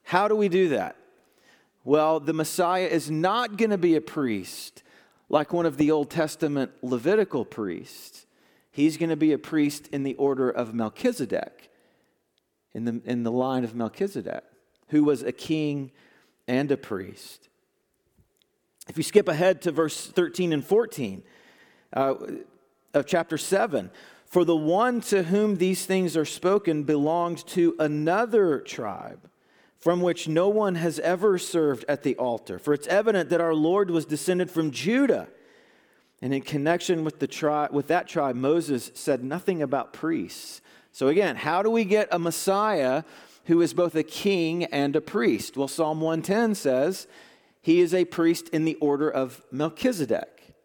How 0.04 0.28
do 0.28 0.36
we 0.36 0.48
do 0.48 0.70
that? 0.70 0.96
Well, 1.84 2.20
the 2.20 2.34
Messiah 2.34 2.86
is 2.86 3.10
not 3.10 3.58
going 3.58 3.72
to 3.72 3.78
be 3.80 3.96
a 3.96 4.02
priest 4.02 4.84
like 5.28 5.52
one 5.52 5.66
of 5.66 5.78
the 5.78 5.90
Old 5.90 6.12
Testament 6.12 6.72
Levitical 6.84 7.46
priests. 7.46 8.28
He's 8.70 8.96
going 8.96 9.10
to 9.10 9.18
be 9.18 9.34
a 9.34 9.40
priest 9.40 9.88
in 9.88 10.04
the 10.04 10.14
order 10.16 10.52
of 10.52 10.74
Melchizedek 10.74 11.72
in 12.78 12.86
the, 12.86 13.02
in 13.06 13.24
the 13.24 13.32
line 13.32 13.64
of 13.64 13.74
Melchizedek, 13.74 14.44
who 14.90 15.04
was 15.04 15.24
a 15.24 15.32
king 15.32 15.92
and 16.48 16.72
a 16.72 16.78
priest. 16.78 17.50
If 18.88 18.98
you 18.98 19.04
skip 19.04 19.28
ahead 19.28 19.64
to 19.64 19.72
verse 19.72 20.06
13 20.06 20.54
and 20.54 20.64
14 20.64 21.24
uh, 21.94 22.14
of 22.94 23.08
chapter 23.08 23.36
7, 23.36 23.90
for 24.28 24.46
the 24.46 24.56
one 24.56 25.02
to 25.02 25.24
whom 25.24 25.56
these 25.56 25.88
things 25.88 26.16
are 26.16 26.24
spoken 26.24 26.84
belonged 26.84 27.48
to 27.48 27.76
another 27.80 28.60
tribe 28.60 29.28
from 29.80 30.02
which 30.02 30.28
no 30.28 30.48
one 30.48 30.76
has 30.76 31.00
ever 31.00 31.40
served 31.40 31.84
at 31.90 32.04
the 32.04 32.16
altar. 32.18 32.60
For 32.60 32.76
it's 32.76 32.88
evident 32.88 33.32
that 33.32 33.42
our 33.42 33.56
Lord 33.56 33.90
was 33.90 34.06
descended 34.06 34.52
from 34.52 34.70
Judah. 34.70 35.30
And 36.22 36.32
in 36.32 36.44
connection 36.44 37.04
with, 37.04 37.18
the 37.18 37.28
tri- 37.28 37.70
with 37.72 37.88
that 37.88 38.08
tribe, 38.08 38.36
Moses 38.36 38.92
said 38.94 39.24
nothing 39.24 39.64
about 39.64 39.94
priests 39.94 40.62
so, 40.98 41.10
again, 41.10 41.36
how 41.36 41.62
do 41.62 41.70
we 41.70 41.86
get 41.86 42.08
a 42.12 42.18
Messiah 42.18 43.04
who 43.46 43.62
is 43.62 43.72
both 43.76 43.94
a 43.94 44.02
king 44.02 44.64
and 44.64 44.96
a 44.96 45.00
priest? 45.00 45.56
Well, 45.56 45.68
Psalm 45.68 46.02
110 46.02 46.56
says 46.56 47.06
he 47.62 47.82
is 47.82 47.94
a 47.94 48.06
priest 48.06 48.50
in 48.50 48.66
the 48.66 48.74
order 48.82 49.08
of 49.08 49.44
Melchizedek. 49.52 50.56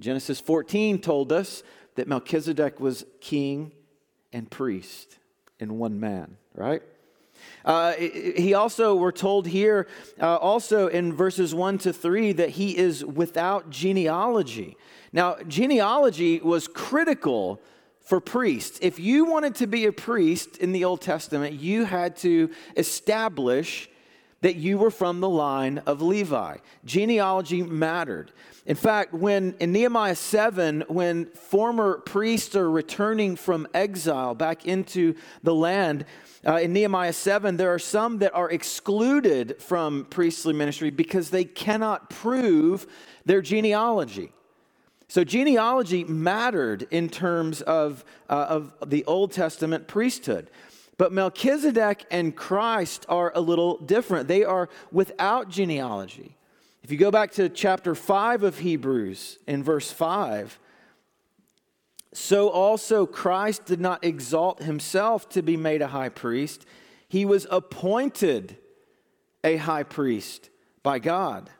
Genesis 0.00 0.40
14 0.40 0.98
told 1.02 1.30
us 1.30 1.62
that 1.96 2.08
Melchizedek 2.08 2.80
was 2.80 3.04
king 3.20 3.72
and 4.32 4.50
priest 4.50 5.18
in 5.58 5.76
one 5.76 6.00
man, 6.00 6.38
right? 6.54 6.80
Uh, 7.62 7.92
he 7.92 8.54
also, 8.54 8.94
we're 8.94 9.12
told 9.12 9.46
here, 9.46 9.86
uh, 10.22 10.36
also 10.36 10.86
in 10.86 11.12
verses 11.12 11.54
1 11.54 11.76
to 11.76 11.92
3, 11.92 12.32
that 12.32 12.48
he 12.48 12.78
is 12.78 13.04
without 13.04 13.68
genealogy. 13.68 14.78
Now, 15.12 15.36
genealogy 15.46 16.40
was 16.40 16.66
critical 16.66 17.60
for 18.10 18.20
priests. 18.20 18.80
If 18.82 18.98
you 18.98 19.24
wanted 19.24 19.54
to 19.54 19.68
be 19.68 19.86
a 19.86 19.92
priest 19.92 20.56
in 20.56 20.72
the 20.72 20.84
Old 20.84 21.00
Testament, 21.00 21.60
you 21.60 21.84
had 21.84 22.16
to 22.16 22.50
establish 22.76 23.88
that 24.40 24.56
you 24.56 24.78
were 24.78 24.90
from 24.90 25.20
the 25.20 25.28
line 25.28 25.78
of 25.86 26.02
Levi. 26.02 26.56
Genealogy 26.84 27.62
mattered. 27.62 28.32
In 28.66 28.74
fact, 28.74 29.14
when 29.14 29.54
in 29.60 29.70
Nehemiah 29.70 30.16
7, 30.16 30.86
when 30.88 31.26
former 31.26 31.98
priests 31.98 32.56
are 32.56 32.68
returning 32.68 33.36
from 33.36 33.68
exile 33.74 34.34
back 34.34 34.66
into 34.66 35.14
the 35.44 35.54
land, 35.54 36.04
uh, 36.44 36.56
in 36.56 36.72
Nehemiah 36.72 37.12
7, 37.12 37.58
there 37.58 37.72
are 37.72 37.78
some 37.78 38.18
that 38.18 38.34
are 38.34 38.50
excluded 38.50 39.62
from 39.62 40.04
priestly 40.06 40.52
ministry 40.52 40.90
because 40.90 41.30
they 41.30 41.44
cannot 41.44 42.10
prove 42.10 42.88
their 43.24 43.40
genealogy. 43.40 44.32
So 45.10 45.24
genealogy 45.24 46.04
mattered 46.04 46.86
in 46.92 47.08
terms 47.08 47.62
of, 47.62 48.04
uh, 48.28 48.46
of 48.48 48.74
the 48.86 49.04
Old 49.06 49.32
Testament 49.32 49.88
priesthood. 49.88 50.48
But 50.98 51.12
Melchizedek 51.12 52.04
and 52.12 52.36
Christ 52.36 53.06
are 53.08 53.32
a 53.34 53.40
little 53.40 53.78
different. 53.78 54.28
They 54.28 54.44
are 54.44 54.68
without 54.92 55.48
genealogy. 55.48 56.36
If 56.84 56.92
you 56.92 56.96
go 56.96 57.10
back 57.10 57.32
to 57.32 57.48
chapter 57.48 57.96
5 57.96 58.44
of 58.44 58.58
Hebrews, 58.58 59.40
in 59.48 59.64
verse 59.64 59.90
5, 59.90 60.60
so 62.12 62.48
also 62.48 63.04
Christ 63.04 63.64
did 63.64 63.80
not 63.80 64.04
exalt 64.04 64.62
himself 64.62 65.28
to 65.30 65.42
be 65.42 65.56
made 65.56 65.82
a 65.82 65.88
high 65.88 66.10
priest, 66.10 66.64
he 67.08 67.24
was 67.24 67.48
appointed 67.50 68.58
a 69.42 69.56
high 69.56 69.82
priest 69.82 70.50
by 70.84 71.00
God. 71.00 71.50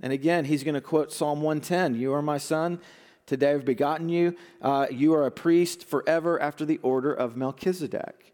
And 0.00 0.12
again, 0.12 0.44
he's 0.44 0.64
going 0.64 0.74
to 0.74 0.80
quote 0.80 1.12
Psalm 1.12 1.42
110 1.42 1.94
You 1.94 2.12
are 2.14 2.22
my 2.22 2.38
son, 2.38 2.80
today 3.26 3.52
I've 3.52 3.64
begotten 3.64 4.08
you. 4.08 4.36
Uh, 4.60 4.86
you 4.90 5.14
are 5.14 5.26
a 5.26 5.30
priest 5.30 5.84
forever 5.84 6.40
after 6.40 6.64
the 6.64 6.78
order 6.78 7.12
of 7.12 7.36
Melchizedek. 7.36 8.32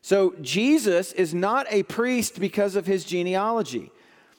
So 0.00 0.34
Jesus 0.40 1.12
is 1.12 1.34
not 1.34 1.66
a 1.70 1.82
priest 1.82 2.40
because 2.40 2.76
of 2.76 2.86
his 2.86 3.04
genealogy. 3.04 3.90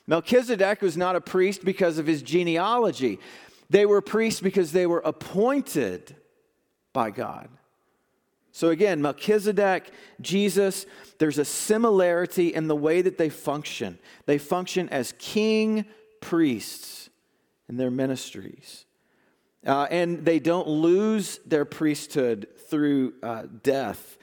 Melchizedek 0.08 0.82
was 0.82 0.98
not 0.98 1.16
a 1.16 1.22
priest 1.22 1.64
because 1.64 2.00
of 2.00 2.08
his 2.08 2.22
genealogy. 2.22 3.20
They 3.70 3.86
were 3.86 4.02
priests 4.02 4.42
because 4.42 4.72
they 4.72 4.88
were 4.88 5.02
appointed 5.06 6.16
by 6.94 7.12
God. 7.12 7.50
So 8.52 8.70
again, 8.70 9.02
Melchizedek, 9.02 9.92
Jesus, 10.20 10.86
there's 11.20 11.38
a 11.38 11.46
similarity 11.46 12.54
in 12.54 12.68
the 12.68 12.76
way 12.76 13.02
that 13.02 13.18
they 13.18 13.30
function. 13.30 14.00
They 14.26 14.40
function 14.40 14.90
as 14.90 15.14
king 15.20 15.86
priests 16.22 17.10
in 17.68 17.78
their 17.78 17.92
ministries. 17.92 18.86
Uh, 19.66 19.88
and 19.92 20.26
they 20.26 20.40
don't 20.40 20.68
lose 20.68 21.40
their 21.46 21.66
priesthood 21.66 22.48
through 22.70 23.14
uh, 23.22 23.44
death. 23.62 24.18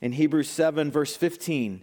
In 0.00 0.12
Hebrews 0.12 0.48
7, 0.48 0.90
verse 0.90 1.14
15, 1.14 1.82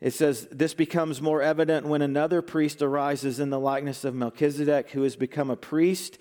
it 0.00 0.12
says, 0.12 0.46
This 0.50 0.74
becomes 0.74 1.22
more 1.22 1.40
evident 1.40 1.86
when 1.86 2.02
another 2.02 2.42
priest 2.42 2.82
arises 2.82 3.40
in 3.40 3.48
the 3.48 3.58
likeness 3.58 4.04
of 4.04 4.14
Melchizedek, 4.14 4.90
who 4.90 5.02
has 5.02 5.16
become 5.16 5.50
a 5.50 5.56
priest, 5.56 6.18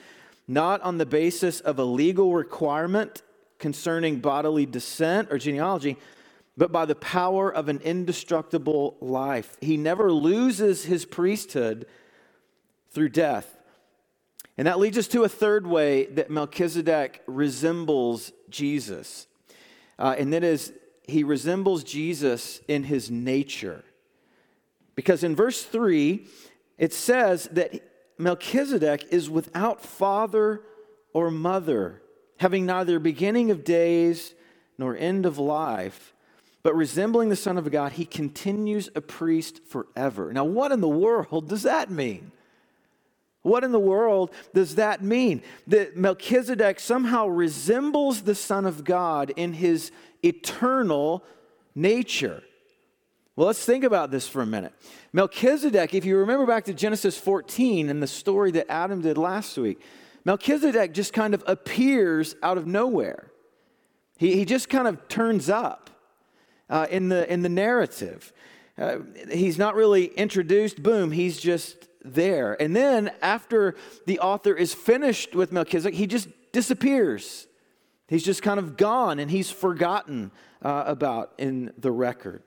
not 0.47 0.81
on 0.81 0.97
the 0.97 1.05
basis 1.05 1.59
of 1.59 1.77
a 1.77 1.83
legal 1.83 2.33
requirement 2.33 3.21
concerning 3.59 4.19
bodily 4.19 4.65
descent 4.65 5.27
or 5.29 5.37
genealogy, 5.37 5.97
but 6.55 6.71
by 6.71 6.85
the 6.85 6.95
power 6.95 7.53
of 7.53 7.67
an 7.67 7.79
indestructible 7.83 8.95
life. 9.01 9.57
He 9.59 9.75
never 9.75 10.11
loses 10.11 10.85
his 10.85 11.03
priesthood 11.03 11.85
through 12.95 13.09
death. 13.09 13.55
And 14.57 14.67
that 14.67 14.79
leads 14.79 14.97
us 14.97 15.07
to 15.09 15.23
a 15.23 15.29
third 15.29 15.67
way 15.67 16.05
that 16.05 16.31
Melchizedek 16.31 17.21
resembles 17.27 18.31
Jesus. 18.49 19.27
Uh, 19.99 20.15
and 20.17 20.31
that 20.31 20.45
is, 20.45 20.71
he 21.03 21.23
resembles 21.23 21.83
Jesus 21.83 22.61
in 22.69 22.83
his 22.83 23.11
nature. 23.11 23.83
Because 24.95 25.25
in 25.25 25.35
verse 25.35 25.61
3, 25.61 26.25
it 26.77 26.93
says 26.93 27.49
that 27.51 27.81
Melchizedek 28.17 29.07
is 29.11 29.29
without 29.29 29.81
father 29.81 30.61
or 31.11 31.29
mother, 31.29 32.01
having 32.37 32.65
neither 32.65 32.97
beginning 32.97 33.51
of 33.51 33.65
days 33.65 34.33
nor 34.77 34.95
end 34.95 35.25
of 35.25 35.37
life, 35.37 36.13
but 36.63 36.75
resembling 36.75 37.27
the 37.27 37.35
Son 37.35 37.57
of 37.57 37.69
God, 37.69 37.93
he 37.93 38.05
continues 38.05 38.89
a 38.95 39.01
priest 39.01 39.67
forever. 39.67 40.31
Now, 40.31 40.45
what 40.45 40.71
in 40.71 40.79
the 40.79 40.87
world 40.87 41.49
does 41.49 41.63
that 41.63 41.91
mean? 41.91 42.31
What 43.45 43.63
in 43.63 43.71
the 43.71 43.79
world 43.79 44.31
does 44.53 44.75
that 44.75 45.03
mean? 45.03 45.41
That 45.67 45.95
Melchizedek 45.95 46.79
somehow 46.79 47.27
resembles 47.27 48.21
the 48.21 48.35
Son 48.35 48.65
of 48.65 48.83
God 48.83 49.31
in 49.35 49.53
his 49.53 49.91
eternal 50.23 51.23
nature. 51.75 52.43
Well, 53.35 53.47
let's 53.47 53.63
think 53.63 53.83
about 53.83 54.11
this 54.11 54.27
for 54.27 54.41
a 54.41 54.45
minute. 54.45 54.73
Melchizedek, 55.13 55.93
if 55.93 56.05
you 56.05 56.17
remember 56.17 56.45
back 56.45 56.65
to 56.65 56.73
Genesis 56.73 57.17
14 57.17 57.89
and 57.89 58.01
the 58.01 58.07
story 58.07 58.51
that 58.51 58.71
Adam 58.71 59.01
did 59.01 59.17
last 59.17 59.57
week, 59.57 59.81
Melchizedek 60.23 60.93
just 60.93 61.13
kind 61.13 61.33
of 61.33 61.43
appears 61.45 62.35
out 62.41 62.57
of 62.57 62.65
nowhere. 62.65 63.31
He, 64.17 64.35
he 64.35 64.45
just 64.45 64.69
kind 64.69 64.87
of 64.87 65.07
turns 65.07 65.49
up. 65.49 65.89
uh, 66.69 66.87
in, 66.89 67.09
the, 67.09 67.31
in 67.31 67.41
the 67.41 67.49
narrative. 67.49 68.33
Uh, 68.77 68.97
he's 69.31 69.57
not 69.57 69.75
really 69.75 70.05
introduced, 70.05 70.81
boom, 70.81 71.11
he's 71.11 71.39
just 71.39 71.87
there. 72.13 72.59
And 72.61 72.75
then 72.75 73.11
after 73.21 73.75
the 74.05 74.19
author 74.19 74.53
is 74.53 74.73
finished 74.73 75.35
with 75.35 75.51
Melchizedek, 75.51 75.97
he 75.97 76.07
just 76.07 76.27
disappears. 76.51 77.47
He's 78.07 78.23
just 78.23 78.41
kind 78.41 78.59
of 78.59 78.77
gone 78.77 79.19
and 79.19 79.31
he's 79.31 79.49
forgotten 79.49 80.31
uh, 80.61 80.83
about 80.85 81.33
in 81.37 81.73
the 81.77 81.91
record. 81.91 82.43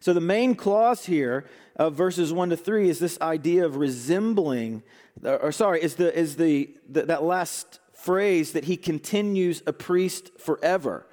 So 0.00 0.12
the 0.12 0.20
main 0.20 0.54
clause 0.54 1.06
here 1.06 1.46
of 1.76 1.94
verses 1.94 2.32
1 2.32 2.50
to 2.50 2.56
3 2.56 2.88
is 2.88 2.98
this 2.98 3.18
idea 3.20 3.64
of 3.64 3.76
resembling, 3.76 4.82
or 5.22 5.50
sorry, 5.50 5.82
is, 5.82 5.94
the, 5.94 6.16
is 6.16 6.36
the, 6.36 6.74
the 6.88 7.06
that 7.06 7.22
last 7.22 7.80
phrase 7.94 8.52
that 8.52 8.64
he 8.64 8.76
continues 8.76 9.62
a 9.66 9.72
priest 9.72 10.38
forever. 10.38 11.06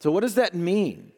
So 0.00 0.10
what 0.10 0.20
does 0.20 0.34
that 0.34 0.54
mean? 0.54 1.12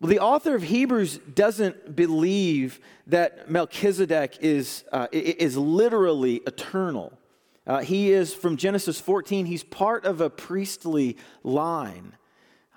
Well, 0.00 0.08
the 0.08 0.20
author 0.20 0.54
of 0.54 0.62
Hebrews 0.62 1.18
doesn't 1.18 1.96
believe 1.96 2.78
that 3.08 3.50
Melchizedek 3.50 4.38
is, 4.40 4.84
uh, 4.92 5.08
is 5.10 5.56
literally 5.56 6.36
eternal. 6.46 7.18
Uh, 7.66 7.80
he 7.80 8.12
is 8.12 8.32
from 8.32 8.56
Genesis 8.56 9.00
14, 9.00 9.46
he's 9.46 9.64
part 9.64 10.04
of 10.04 10.20
a 10.20 10.30
priestly 10.30 11.16
line. 11.42 12.14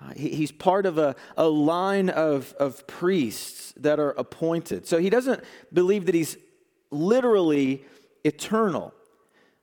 Uh, 0.00 0.12
he, 0.14 0.30
he's 0.30 0.50
part 0.50 0.84
of 0.84 0.98
a, 0.98 1.14
a 1.36 1.46
line 1.46 2.10
of, 2.10 2.54
of 2.58 2.86
priests 2.88 3.72
that 3.76 4.00
are 4.00 4.10
appointed. 4.10 4.86
So 4.88 4.98
he 4.98 5.08
doesn't 5.08 5.44
believe 5.72 6.06
that 6.06 6.16
he's 6.16 6.36
literally 6.90 7.84
eternal. 8.24 8.92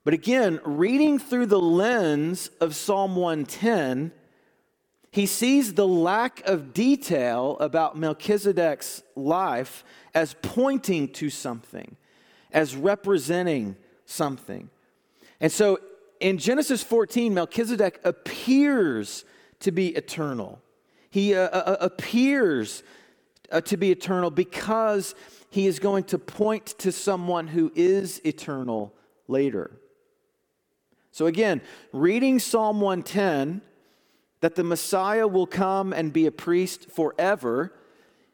But 0.06 0.14
again, 0.14 0.62
reading 0.64 1.20
through 1.20 1.48
the 1.48 1.60
lens 1.60 2.50
of 2.62 2.74
Psalm 2.74 3.18
110, 3.18 4.14
he 5.12 5.26
sees 5.26 5.74
the 5.74 5.88
lack 5.88 6.42
of 6.48 6.74
detail 6.74 7.58
about 7.60 7.98
Melchizedek's 7.98 9.02
life 9.16 9.84
as 10.14 10.36
pointing 10.42 11.08
to 11.14 11.30
something, 11.30 11.96
as 12.52 12.76
representing 12.76 13.76
something. 14.06 14.70
And 15.40 15.52
so 15.52 15.80
in 16.20 16.38
Genesis 16.38 16.84
14, 16.84 17.34
Melchizedek 17.34 18.00
appears 18.04 19.26
to 19.62 19.72
be 19.72 19.90
eternal. 19.96 20.62
He 21.10 21.34
uh, 21.34 21.42
uh, 21.42 21.48
uh, 21.48 21.78
appears 21.82 22.84
uh, 23.52 23.62
to 23.62 23.78
be 23.78 23.92
eternal 23.92 24.30
because 24.30 25.16
he 25.50 25.66
is 25.66 25.80
going 25.80 26.04
to 26.06 26.20
point 26.20 26.68
to 26.80 26.92
someone 26.92 27.48
who 27.48 27.72
is 27.76 28.22
eternal 28.24 28.94
later. 29.28 29.72
So, 31.12 31.26
again, 31.26 31.62
reading 31.92 32.38
Psalm 32.38 32.80
110 32.82 33.62
that 34.42 34.56
the 34.56 34.64
Messiah 34.64 35.28
will 35.28 35.48
come 35.48 35.94
and 35.94 36.14
be 36.14 36.26
a 36.26 36.32
priest 36.32 36.90
forever, 36.90 37.74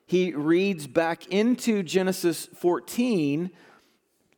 he 0.05 0.33
reads 0.33 0.87
back 0.87 1.27
into 1.27 1.81
Genesis 1.81 2.45
14 2.45 3.49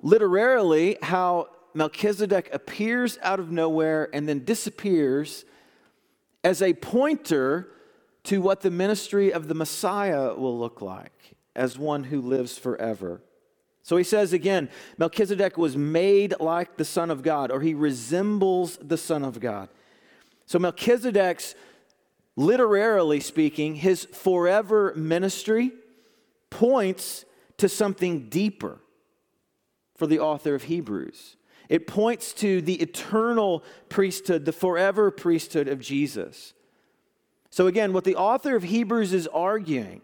literally 0.01 0.97
how 1.01 1.49
Melchizedek 1.73 2.49
appears 2.53 3.17
out 3.21 3.39
of 3.39 3.51
nowhere 3.51 4.10
and 4.13 4.27
then 4.27 4.43
disappears 4.43 5.45
as 6.43 6.62
a 6.62 6.73
pointer 6.73 7.67
to 8.23 8.41
what 8.41 8.62
the 8.62 8.71
ministry 8.71 9.32
of 9.32 9.47
the 9.47 9.53
Messiah 9.53 10.34
will 10.34 10.58
look 10.58 10.82
like 10.82 11.36
as 11.56 11.77
one 11.77 12.06
who 12.06 12.21
lives 12.21 12.58
forever. 12.58 13.21
So 13.84 13.97
he 13.97 14.03
says 14.03 14.34
again 14.34 14.69
Melchizedek 14.97 15.58
was 15.58 15.77
made 15.77 16.36
like 16.39 16.77
the 16.77 16.86
Son 16.86 17.10
of 17.10 17.23
God, 17.23 17.51
or 17.51 17.62
he 17.62 17.73
resembles 17.73 18.77
the 18.77 18.97
Son 18.97 19.23
of 19.23 19.39
God. 19.39 19.69
So 20.48 20.58
Melchizedek's, 20.58 21.56
literally 22.36 23.20
speaking, 23.20 23.76
his 23.76 24.06
forever 24.06 24.94
ministry 24.96 25.72
points 26.50 27.26
to 27.58 27.68
something 27.68 28.30
deeper 28.30 28.80
for 29.96 30.08
the 30.08 30.20
author 30.20 30.56
of 30.56 30.64
Hebrews. 30.64 31.36
It 31.70 31.86
points 31.86 32.32
to 32.34 32.62
the 32.62 32.76
eternal 32.76 33.64
priesthood, 33.90 34.46
the 34.46 34.54
forever 34.54 35.12
priesthood 35.12 35.68
of 35.68 35.82
Jesus. 35.82 36.54
So, 37.50 37.68
again, 37.68 37.92
what 37.92 38.06
the 38.06 38.16
author 38.16 38.56
of 38.56 38.64
Hebrews 38.64 39.14
is 39.14 39.28
arguing 39.28 40.02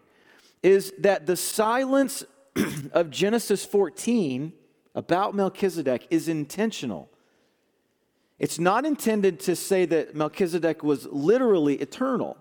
is 0.62 0.92
that 0.98 1.24
the 1.26 1.36
silence 1.36 2.24
of 2.92 3.10
Genesis 3.10 3.64
14 3.64 4.52
about 4.94 5.34
Melchizedek 5.34 6.06
is 6.10 6.28
intentional. 6.28 7.08
It's 8.38 8.58
not 8.58 8.84
intended 8.84 9.40
to 9.40 9.54
say 9.54 9.84
that 9.86 10.14
Melchizedek 10.14 10.82
was 10.82 11.06
literally 11.06 11.76
eternal, 11.76 12.36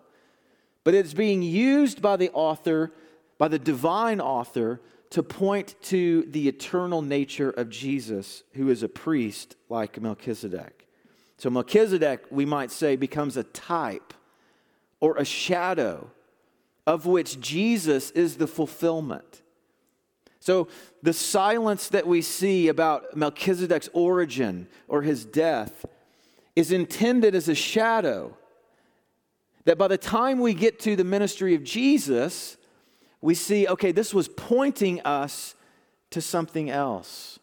but 0.84 0.94
it's 0.94 1.14
being 1.14 1.44
used 1.44 2.02
by 2.02 2.18
the 2.18 2.32
author, 2.32 2.92
by 3.38 3.48
the 3.48 3.60
divine 3.60 4.20
author, 4.20 4.82
to 5.12 5.22
point 5.22 5.76
to 5.84 6.24
the 6.24 6.48
eternal 6.48 7.04
nature 7.04 7.52
of 7.52 7.70
Jesus, 7.70 8.42
who 8.54 8.70
is 8.70 8.82
a 8.82 8.90
priest 8.90 9.56
like 9.70 10.02
Melchizedek. 10.02 10.88
So, 11.38 11.52
Melchizedek, 11.52 12.26
we 12.32 12.46
might 12.46 12.72
say, 12.72 12.96
becomes 12.96 13.38
a 13.38 13.44
type 13.44 14.16
or 15.00 15.18
a 15.18 15.26
shadow 15.26 16.10
of 16.88 17.06
which 17.06 17.40
Jesus 17.40 18.10
is 18.12 18.38
the 18.38 18.48
fulfillment. 18.48 19.43
So, 20.44 20.68
the 21.02 21.14
silence 21.14 21.88
that 21.88 22.06
we 22.06 22.22
see 22.22 22.68
about 22.68 23.16
Melchizedek's 23.16 23.88
origin 23.94 24.68
or 24.90 25.02
his 25.02 25.24
death 25.24 25.86
is 26.54 26.70
intended 26.70 27.34
as 27.34 27.48
a 27.48 27.56
shadow. 27.56 28.36
That 29.64 29.78
by 29.78 29.88
the 29.88 29.98
time 29.98 30.42
we 30.42 30.54
get 30.54 30.82
to 30.82 30.98
the 30.98 31.06
ministry 31.06 31.56
of 31.56 31.64
Jesus, 31.64 32.58
we 33.22 33.36
see 33.36 33.70
okay, 33.70 33.94
this 33.94 34.14
was 34.14 34.28
pointing 34.28 35.00
us 35.06 35.56
to 36.10 36.20
something 36.20 36.70
else. 36.70 37.40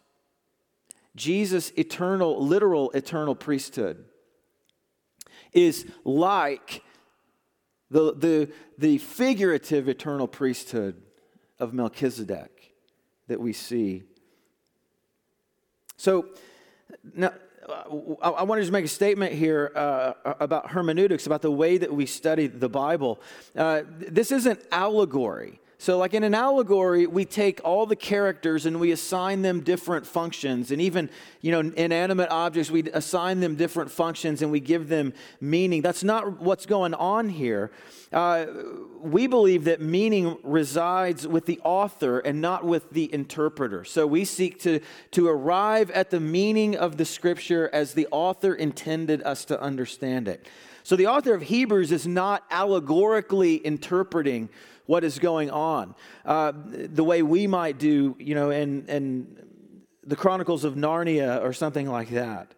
Jesus' 1.17 1.73
eternal, 1.79 2.45
literal 2.45 2.91
eternal 2.91 3.35
priesthood 3.35 4.05
is 5.55 5.87
like 6.05 6.83
the, 7.91 8.13
the, 8.13 8.53
the 8.77 8.99
figurative 8.99 9.89
eternal 9.89 10.29
priesthood 10.29 11.01
of 11.59 11.73
Melchizedek 11.73 12.60
that 13.31 13.41
we 13.41 13.53
see. 13.53 14.03
So, 15.97 16.27
now, 17.15 17.33
I 18.23 18.43
want 18.43 18.59
to 18.59 18.63
just 18.63 18.73
make 18.73 18.85
a 18.85 18.89
statement 18.89 19.33
here 19.33 19.71
uh, 19.75 20.13
about 20.41 20.71
hermeneutics, 20.71 21.27
about 21.27 21.43
the 21.43 21.51
way 21.51 21.79
that 21.79 21.93
we 21.93 22.07
study 22.07 22.49
the 22.49 22.69
Bible. 22.69 23.21
Uh, 23.57 23.83
this 23.87 24.33
isn't 24.33 24.61
allegory. 24.73 25.60
So, 25.81 25.97
like 25.97 26.13
in 26.13 26.25
an 26.25 26.35
allegory, 26.35 27.07
we 27.07 27.25
take 27.25 27.63
all 27.65 27.87
the 27.87 27.97
characters 27.97 28.67
and 28.67 28.79
we 28.79 28.93
assign 28.93 29.41
them 29.41 29.63
different 29.63 30.07
functions. 30.07 30.71
And 30.71 30.79
even, 30.79 31.09
you 31.41 31.53
know, 31.53 31.73
inanimate 31.75 32.31
objects, 32.31 32.71
we 32.71 32.83
assign 32.91 33.41
them 33.41 33.55
different 33.55 33.91
functions 33.91 34.43
and 34.43 34.53
we 34.53 34.61
give 34.61 34.89
them 34.89 35.15
meaning. 35.41 35.81
That's 35.81 36.05
not 36.05 36.39
what's 36.39 36.67
going 36.67 36.93
on 36.93 37.31
here. 37.31 37.71
Uh, 38.13 38.45
we 39.01 39.27
believe 39.27 39.65
that 39.65 39.81
meaning 39.81 40.37
resides 40.43 41.27
with 41.27 41.47
the 41.47 41.59
author 41.65 42.19
and 42.19 42.43
not 42.43 42.63
with 42.63 42.91
the 42.91 43.11
interpreter. 43.15 43.83
So, 43.83 44.07
we 44.07 44.27
seek 44.27 44.61
to, 44.61 44.81
to 45.13 45.29
arrive 45.29 45.91
at 45.93 46.11
the 46.11 46.21
meaning 46.21 46.77
of 46.77 46.99
the 46.99 47.07
scripture 47.07 47.71
as 47.73 47.95
the 47.95 48.07
author 48.11 48.53
intended 48.53 49.23
us 49.23 49.47
to 49.47 49.59
understand 49.59 50.29
it. 50.29 50.47
So, 50.83 50.95
the 50.95 51.07
author 51.07 51.33
of 51.33 51.41
Hebrews 51.41 51.91
is 51.91 52.07
not 52.07 52.45
allegorically 52.51 53.57
interpreting 53.65 54.51
what 54.91 55.05
is 55.05 55.21
going 55.21 55.53
on. 55.53 55.95
Uh, 56.25 56.51
the 56.53 57.05
way 57.05 57.23
we 57.23 57.47
might 57.47 57.79
do, 57.79 58.17
you 58.19 58.35
know, 58.35 58.51
in, 58.51 58.85
in 58.87 59.37
the 60.03 60.17
Chronicles 60.17 60.65
of 60.65 60.75
Narnia 60.75 61.41
or 61.45 61.53
something 61.53 61.89
like 61.89 62.11
that. 62.11 62.53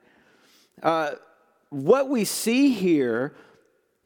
Uh, 0.83 1.11
what 1.69 2.09
we 2.09 2.25
see 2.25 2.73
here 2.73 3.35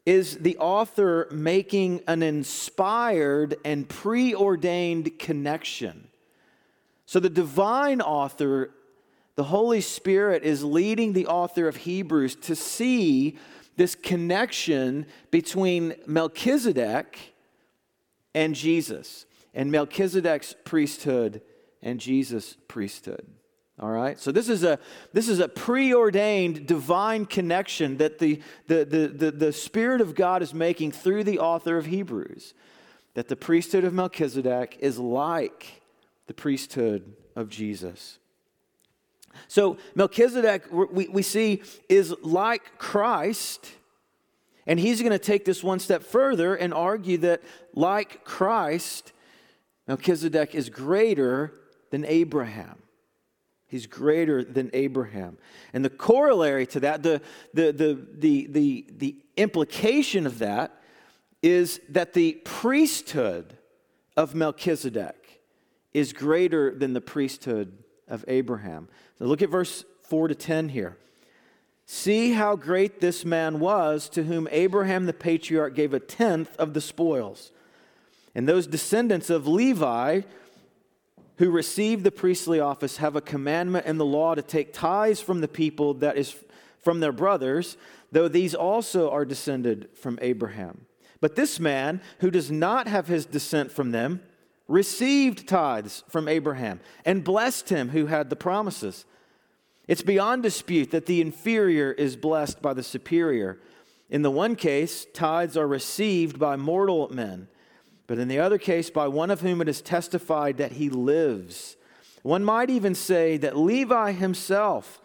is 0.05 0.39
the 0.39 0.57
author 0.57 1.29
making 1.31 2.01
an 2.05 2.21
inspired 2.21 3.55
and 3.63 3.87
preordained 3.87 5.17
connection. 5.17 6.09
So 7.05 7.21
the 7.21 7.29
divine 7.29 8.01
author, 8.01 8.71
the 9.35 9.45
Holy 9.45 9.79
Spirit, 9.79 10.43
is 10.43 10.65
leading 10.65 11.13
the 11.13 11.27
author 11.27 11.69
of 11.69 11.77
Hebrews 11.77 12.35
to 12.35 12.57
see 12.57 13.37
this 13.77 13.95
connection 13.95 15.05
between 15.31 15.95
Melchizedek 16.05 17.35
and 18.33 18.55
Jesus, 18.55 19.25
and 19.53 19.71
Melchizedek's 19.71 20.55
priesthood 20.63 21.41
and 21.81 21.99
Jesus' 21.99 22.57
priesthood. 22.67 23.25
All 23.79 23.91
right, 23.91 24.19
so 24.19 24.31
this 24.31 24.49
is 24.49 24.63
a 24.63 24.79
this 25.13 25.29
is 25.29 25.39
a 25.39 25.47
preordained 25.47 26.65
divine 26.65 27.25
connection 27.25 27.97
that 27.97 28.17
the, 28.17 28.41
the, 28.65 28.83
the, 28.85 29.07
the, 29.07 29.31
the 29.31 29.53
Spirit 29.53 30.01
of 30.01 30.15
God 30.15 30.41
is 30.41 30.51
making 30.51 30.93
through 30.93 31.23
the 31.23 31.37
author 31.37 31.77
of 31.77 31.85
Hebrews. 31.85 32.55
That 33.13 33.27
the 33.27 33.35
priesthood 33.35 33.83
of 33.83 33.93
Melchizedek 33.93 34.77
is 34.79 34.97
like 34.97 35.81
the 36.25 36.33
priesthood 36.33 37.13
of 37.35 37.49
Jesus. 37.49 38.17
So 39.47 39.77
Melchizedek, 39.95 40.71
we, 40.71 41.07
we 41.07 41.21
see, 41.21 41.61
is 41.89 42.15
like 42.21 42.77
Christ 42.79 43.69
And 44.67 44.79
he's 44.79 44.99
going 44.99 45.13
to 45.13 45.19
take 45.19 45.45
this 45.45 45.63
one 45.63 45.79
step 45.79 46.03
further 46.03 46.53
and 46.53 46.73
argue 46.73 47.17
that, 47.19 47.41
like 47.73 48.25
Christ, 48.25 49.13
Melchizedek 49.87 50.53
is 50.53 50.69
greater 50.69 51.53
than 51.89 52.05
Abraham. 52.05 52.83
He's 53.67 53.87
greater 53.87 54.43
than 54.43 54.69
Abraham. 54.73 55.37
And 55.73 55.83
the 55.83 55.89
corollary 55.89 56.67
to 56.67 56.81
that, 56.81 57.01
the, 57.01 57.21
the, 57.53 57.71
the, 57.71 58.07
the, 58.13 58.47
the, 58.47 58.85
the 58.97 59.15
implication 59.37 60.25
of 60.25 60.39
that, 60.39 60.81
is 61.41 61.79
that 61.89 62.13
the 62.13 62.33
priesthood 62.43 63.57
of 64.17 64.35
Melchizedek 64.35 65.41
is 65.93 66.11
greater 66.11 66.73
than 66.75 66.93
the 66.93 67.01
priesthood 67.01 67.77
of 68.07 68.25
Abraham. 68.27 68.89
So 69.17 69.25
look 69.25 69.41
at 69.41 69.49
verse 69.49 69.85
4 70.03 70.29
to 70.29 70.35
10 70.35 70.69
here. 70.69 70.97
See 71.89 72.33
how 72.33 72.57
great 72.57 72.99
this 72.99 73.23
man 73.23 73.61
was 73.61 74.09
to 74.09 74.23
whom 74.23 74.49
Abraham 74.51 75.05
the 75.05 75.13
patriarch 75.13 75.73
gave 75.73 75.93
a 75.93 76.01
tenth 76.01 76.53
of 76.57 76.73
the 76.73 76.81
spoils. 76.81 77.51
And 78.35 78.47
those 78.47 78.67
descendants 78.67 79.29
of 79.29 79.47
Levi 79.47 80.21
who 81.37 81.49
receive 81.49 82.03
the 82.03 82.11
priestly 82.11 82.59
office 82.59 82.97
have 82.97 83.15
a 83.15 83.21
commandment 83.21 83.85
in 83.85 83.97
the 83.97 84.05
law 84.05 84.35
to 84.35 84.41
take 84.41 84.73
tithes 84.73 85.21
from 85.21 85.39
the 85.39 85.47
people 85.47 85.93
that 85.95 86.17
is 86.17 86.35
from 86.83 86.99
their 86.99 87.11
brothers, 87.11 87.77
though 88.11 88.27
these 88.27 88.53
also 88.53 89.09
are 89.09 89.25
descended 89.25 89.89
from 89.95 90.19
Abraham. 90.21 90.85
But 91.21 91.35
this 91.35 91.59
man, 91.59 92.01
who 92.19 92.31
does 92.31 92.51
not 92.51 92.87
have 92.87 93.07
his 93.07 93.25
descent 93.25 93.71
from 93.71 93.91
them, 93.91 94.21
received 94.67 95.47
tithes 95.47 96.03
from 96.09 96.27
Abraham 96.27 96.79
and 97.05 97.23
blessed 97.23 97.69
him 97.69 97.89
who 97.89 98.07
had 98.07 98.29
the 98.29 98.35
promises. 98.35 99.05
It's 99.87 100.01
beyond 100.01 100.43
dispute 100.43 100.91
that 100.91 101.05
the 101.05 101.21
inferior 101.21 101.91
is 101.91 102.15
blessed 102.15 102.61
by 102.61 102.73
the 102.73 102.83
superior. 102.83 103.59
In 104.09 104.21
the 104.21 104.31
one 104.31 104.55
case, 104.55 105.05
tithes 105.13 105.57
are 105.57 105.67
received 105.67 106.37
by 106.39 106.55
mortal 106.55 107.09
men 107.09 107.47
but 108.07 108.17
in 108.17 108.29
the 108.29 108.39
other 108.39 108.57
case, 108.57 108.89
by 108.89 109.07
one 109.09 109.29
of 109.29 109.41
whom 109.41 109.61
it 109.61 109.67
is 109.67 109.81
testified 109.81 110.57
that 110.57 110.73
he 110.73 110.89
lives. 110.89 111.75
One 112.23 112.43
might 112.43 112.69
even 112.69 112.95
say 112.95 113.37
that 113.37 113.57
Levi 113.57 114.13
himself, 114.13 115.01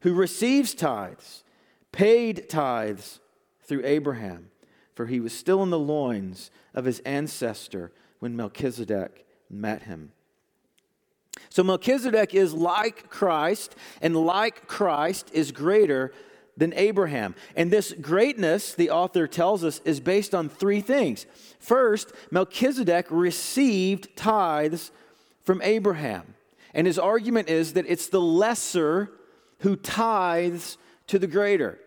who 0.00 0.12
receives 0.12 0.74
tithes, 0.74 1.44
paid 1.92 2.48
tithes 2.48 3.20
through 3.62 3.86
Abraham, 3.86 4.50
for 4.94 5.06
he 5.06 5.20
was 5.20 5.32
still 5.32 5.62
in 5.62 5.70
the 5.70 5.78
loins 5.78 6.50
of 6.74 6.84
his 6.84 6.98
ancestor 7.00 7.92
when 8.18 8.36
Melchizedek 8.36 9.24
met 9.48 9.82
him. 9.82 10.12
So 11.48 11.62
Melchizedek 11.62 12.34
is 12.34 12.52
like 12.52 13.10
Christ, 13.10 13.76
and 14.00 14.16
like 14.16 14.66
Christ 14.66 15.30
is 15.32 15.52
greater 15.52 16.12
than 16.56 16.72
Abraham. 16.74 17.34
And 17.54 17.70
this 17.70 17.92
greatness, 18.00 18.74
the 18.74 18.90
author 18.90 19.26
tells 19.26 19.62
us, 19.62 19.80
is 19.84 20.00
based 20.00 20.34
on 20.34 20.48
three 20.48 20.80
things. 20.80 21.26
First, 21.58 22.12
Melchizedek 22.30 23.06
received 23.10 24.16
tithes 24.16 24.90
from 25.44 25.60
Abraham. 25.62 26.34
And 26.74 26.86
his 26.86 26.98
argument 26.98 27.48
is 27.48 27.74
that 27.74 27.86
it's 27.88 28.08
the 28.08 28.20
lesser 28.20 29.10
who 29.60 29.76
tithes 29.76 30.78
to 31.06 31.18
the 31.18 31.26
greater. 31.26 31.78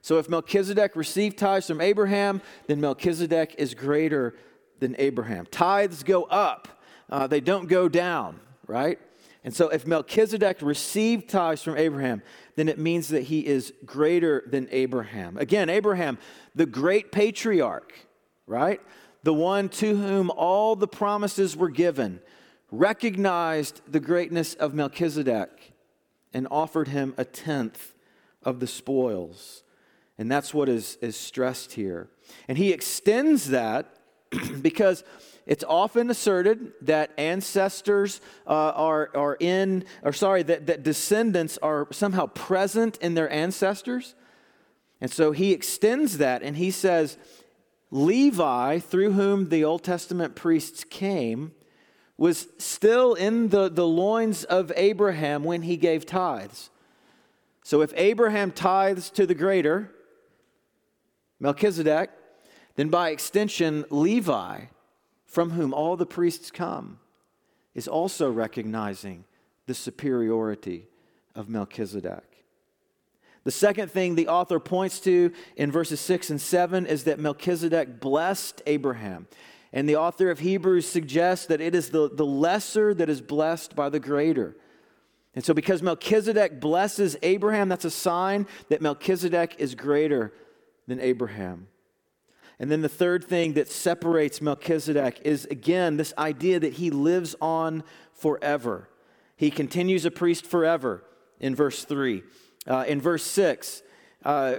So 0.00 0.18
if 0.18 0.28
Melchizedek 0.28 0.94
received 0.94 1.38
tithes 1.38 1.66
from 1.66 1.80
Abraham, 1.80 2.40
then 2.66 2.80
Melchizedek 2.80 3.56
is 3.58 3.74
greater 3.74 4.34
than 4.78 4.94
Abraham. 4.98 5.46
Tithes 5.50 6.02
go 6.02 6.24
up, 6.24 6.80
uh, 7.10 7.26
they 7.26 7.40
don't 7.40 7.68
go 7.68 7.88
down, 7.88 8.40
right? 8.68 9.00
And 9.42 9.54
so 9.54 9.68
if 9.68 9.86
Melchizedek 9.86 10.58
received 10.62 11.28
tithes 11.28 11.62
from 11.62 11.76
Abraham, 11.76 12.22
then 12.56 12.68
it 12.68 12.78
means 12.78 13.08
that 13.08 13.24
he 13.24 13.46
is 13.46 13.72
greater 13.84 14.44
than 14.46 14.68
Abraham. 14.70 15.36
Again, 15.38 15.68
Abraham, 15.68 16.18
the 16.54 16.66
great 16.66 17.10
patriarch, 17.12 17.92
right? 18.46 18.80
The 19.22 19.34
one 19.34 19.68
to 19.70 19.96
whom 19.96 20.30
all 20.30 20.76
the 20.76 20.88
promises 20.88 21.56
were 21.56 21.70
given, 21.70 22.20
recognized 22.70 23.80
the 23.90 24.00
greatness 24.00 24.54
of 24.54 24.74
Melchizedek 24.74 25.72
and 26.34 26.46
offered 26.50 26.88
him 26.88 27.14
a 27.16 27.24
tenth 27.24 27.94
of 28.42 28.60
the 28.60 28.66
spoils. 28.66 29.62
And 30.18 30.30
that's 30.30 30.52
what 30.52 30.68
is, 30.68 30.98
is 31.00 31.16
stressed 31.16 31.72
here. 31.72 32.08
And 32.48 32.58
he 32.58 32.72
extends 32.72 33.50
that 33.50 33.97
because 34.62 35.04
it's 35.46 35.64
often 35.66 36.10
asserted 36.10 36.72
that 36.82 37.10
ancestors 37.16 38.20
uh, 38.46 38.50
are, 38.50 39.10
are 39.14 39.36
in, 39.40 39.84
or 40.02 40.12
sorry, 40.12 40.42
that, 40.42 40.66
that 40.66 40.82
descendants 40.82 41.58
are 41.62 41.88
somehow 41.90 42.26
present 42.26 42.98
in 42.98 43.14
their 43.14 43.30
ancestors. 43.32 44.14
And 45.00 45.10
so 45.10 45.32
he 45.32 45.52
extends 45.52 46.18
that 46.18 46.42
and 46.42 46.56
he 46.56 46.70
says, 46.70 47.16
Levi, 47.90 48.78
through 48.78 49.12
whom 49.12 49.48
the 49.48 49.64
Old 49.64 49.82
Testament 49.82 50.36
priests 50.36 50.84
came, 50.84 51.52
was 52.18 52.48
still 52.58 53.14
in 53.14 53.48
the, 53.48 53.70
the 53.70 53.86
loins 53.86 54.44
of 54.44 54.70
Abraham 54.76 55.44
when 55.44 55.62
he 55.62 55.76
gave 55.76 56.04
tithes. 56.04 56.68
So 57.62 57.80
if 57.80 57.92
Abraham 57.96 58.50
tithes 58.50 59.08
to 59.10 59.24
the 59.24 59.34
greater, 59.34 59.90
Melchizedek, 61.40 62.10
then 62.78 62.90
by 62.90 63.10
extension, 63.10 63.84
Levi 63.90 64.66
from 65.26 65.50
whom 65.50 65.74
all 65.74 65.96
the 65.96 66.06
priests 66.06 66.52
come, 66.52 67.00
is 67.74 67.88
also 67.88 68.30
recognizing 68.30 69.24
the 69.66 69.74
superiority 69.74 70.86
of 71.34 71.48
Melchizedek. 71.48 72.44
The 73.42 73.50
second 73.50 73.90
thing 73.90 74.14
the 74.14 74.28
author 74.28 74.60
points 74.60 75.00
to 75.00 75.32
in 75.56 75.72
verses 75.72 75.98
6 75.98 76.30
and 76.30 76.40
7 76.40 76.86
is 76.86 77.02
that 77.02 77.18
Melchizedek 77.18 77.98
blessed 77.98 78.62
Abraham. 78.64 79.26
And 79.72 79.88
the 79.88 79.96
author 79.96 80.30
of 80.30 80.38
Hebrews 80.38 80.86
suggests 80.86 81.46
that 81.46 81.60
it 81.60 81.74
is 81.74 81.90
the, 81.90 82.08
the 82.08 82.24
lesser 82.24 82.94
that 82.94 83.10
is 83.10 83.20
blessed 83.20 83.74
by 83.74 83.88
the 83.88 83.98
greater. 83.98 84.56
And 85.34 85.44
so, 85.44 85.52
because 85.52 85.82
Melchizedek 85.82 86.60
blesses 86.60 87.16
Abraham, 87.24 87.68
that's 87.68 87.84
a 87.84 87.90
sign 87.90 88.46
that 88.68 88.80
Melchizedek 88.80 89.56
is 89.58 89.74
greater 89.74 90.32
than 90.86 91.00
Abraham. 91.00 91.66
And 92.60 92.70
then 92.70 92.82
the 92.82 92.88
third 92.88 93.24
thing 93.24 93.52
that 93.52 93.70
separates 93.70 94.40
Melchizedek 94.40 95.20
is, 95.24 95.44
again, 95.46 95.96
this 95.96 96.12
idea 96.18 96.58
that 96.58 96.74
he 96.74 96.90
lives 96.90 97.36
on 97.40 97.84
forever. 98.12 98.88
He 99.36 99.50
continues 99.50 100.04
a 100.04 100.10
priest 100.10 100.44
forever 100.44 101.04
in 101.38 101.54
verse 101.54 101.84
3. 101.84 102.22
Uh, 102.66 102.84
in 102.88 103.00
verse 103.00 103.22
6, 103.22 103.82
uh, 104.24 104.56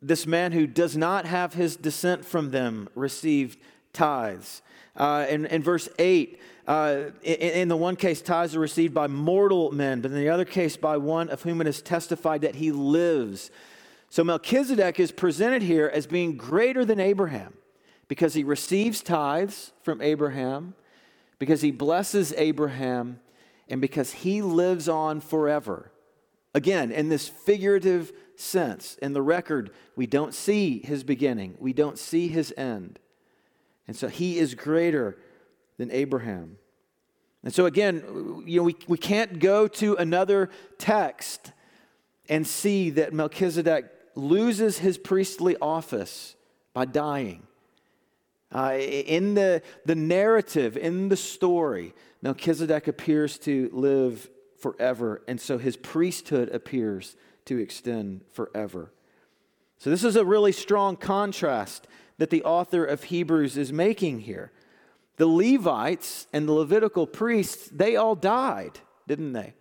this 0.00 0.26
man 0.26 0.50
who 0.50 0.66
does 0.66 0.96
not 0.96 1.26
have 1.26 1.54
his 1.54 1.76
descent 1.76 2.24
from 2.24 2.50
them 2.50 2.88
received 2.96 3.58
tithes. 3.92 4.62
Uh, 4.96 5.26
in, 5.28 5.46
in 5.46 5.62
verse 5.62 5.88
8, 5.98 6.40
uh, 6.66 7.04
in, 7.22 7.34
in, 7.34 7.68
the 7.68 7.76
one 7.76 7.94
case, 7.96 8.20
tithes 8.20 8.56
are 8.56 8.60
received 8.60 8.92
by 8.92 9.06
mortal 9.06 9.70
men, 9.70 10.00
but 10.00 10.10
in 10.10 10.16
the 10.16 10.28
other 10.28 10.44
case, 10.44 10.76
by 10.76 10.96
one 10.96 11.28
of 11.30 11.42
whom 11.42 11.60
it 11.60 11.66
is 11.68 11.80
testified 11.80 12.40
that 12.40 12.56
he 12.56 12.72
lives. 12.72 13.50
So 14.12 14.22
Melchizedek 14.22 15.00
is 15.00 15.10
presented 15.10 15.62
here 15.62 15.90
as 15.90 16.06
being 16.06 16.36
greater 16.36 16.84
than 16.84 17.00
Abraham 17.00 17.54
because 18.08 18.34
he 18.34 18.44
receives 18.44 19.00
tithes 19.00 19.72
from 19.80 20.02
Abraham, 20.02 20.74
because 21.38 21.62
he 21.62 21.70
blesses 21.70 22.34
Abraham, 22.36 23.20
and 23.70 23.80
because 23.80 24.12
he 24.12 24.42
lives 24.42 24.86
on 24.86 25.22
forever. 25.22 25.92
Again, 26.52 26.92
in 26.92 27.08
this 27.08 27.26
figurative 27.26 28.12
sense, 28.36 28.96
in 29.00 29.14
the 29.14 29.22
record, 29.22 29.70
we 29.96 30.06
don't 30.06 30.34
see 30.34 30.80
his 30.80 31.04
beginning, 31.04 31.56
we 31.58 31.72
don't 31.72 31.98
see 31.98 32.28
his 32.28 32.52
end. 32.54 32.98
And 33.88 33.96
so 33.96 34.08
he 34.08 34.38
is 34.38 34.54
greater 34.54 35.16
than 35.78 35.90
Abraham. 35.90 36.58
And 37.42 37.54
so, 37.54 37.64
again, 37.64 38.44
you 38.46 38.58
know, 38.58 38.64
we, 38.64 38.76
we 38.86 38.98
can't 38.98 39.38
go 39.38 39.66
to 39.68 39.96
another 39.96 40.50
text 40.76 41.52
and 42.28 42.46
see 42.46 42.90
that 42.90 43.12
Melchizedek 43.12 43.91
loses 44.14 44.78
his 44.78 44.98
priestly 44.98 45.56
office 45.60 46.36
by 46.72 46.84
dying. 46.84 47.46
Uh, 48.54 48.76
in 48.76 49.34
the, 49.34 49.62
the 49.86 49.94
narrative, 49.94 50.76
in 50.76 51.08
the 51.08 51.16
story, 51.16 51.94
Melchizedek 52.20 52.86
appears 52.86 53.38
to 53.38 53.70
live 53.72 54.28
forever, 54.58 55.22
and 55.26 55.40
so 55.40 55.58
his 55.58 55.76
priesthood 55.76 56.50
appears 56.50 57.16
to 57.46 57.58
extend 57.58 58.22
forever. 58.32 58.92
So, 59.78 59.90
this 59.90 60.04
is 60.04 60.16
a 60.16 60.24
really 60.24 60.52
strong 60.52 60.96
contrast 60.96 61.88
that 62.18 62.30
the 62.30 62.44
author 62.44 62.84
of 62.84 63.04
Hebrews 63.04 63.56
is 63.56 63.72
making 63.72 64.20
here. 64.20 64.52
The 65.16 65.26
Levites 65.26 66.26
and 66.32 66.46
the 66.46 66.52
Levitical 66.52 67.06
priests, 67.06 67.68
they 67.68 67.96
all 67.96 68.14
died, 68.14 68.78
didn't 69.08 69.32
they? 69.32 69.54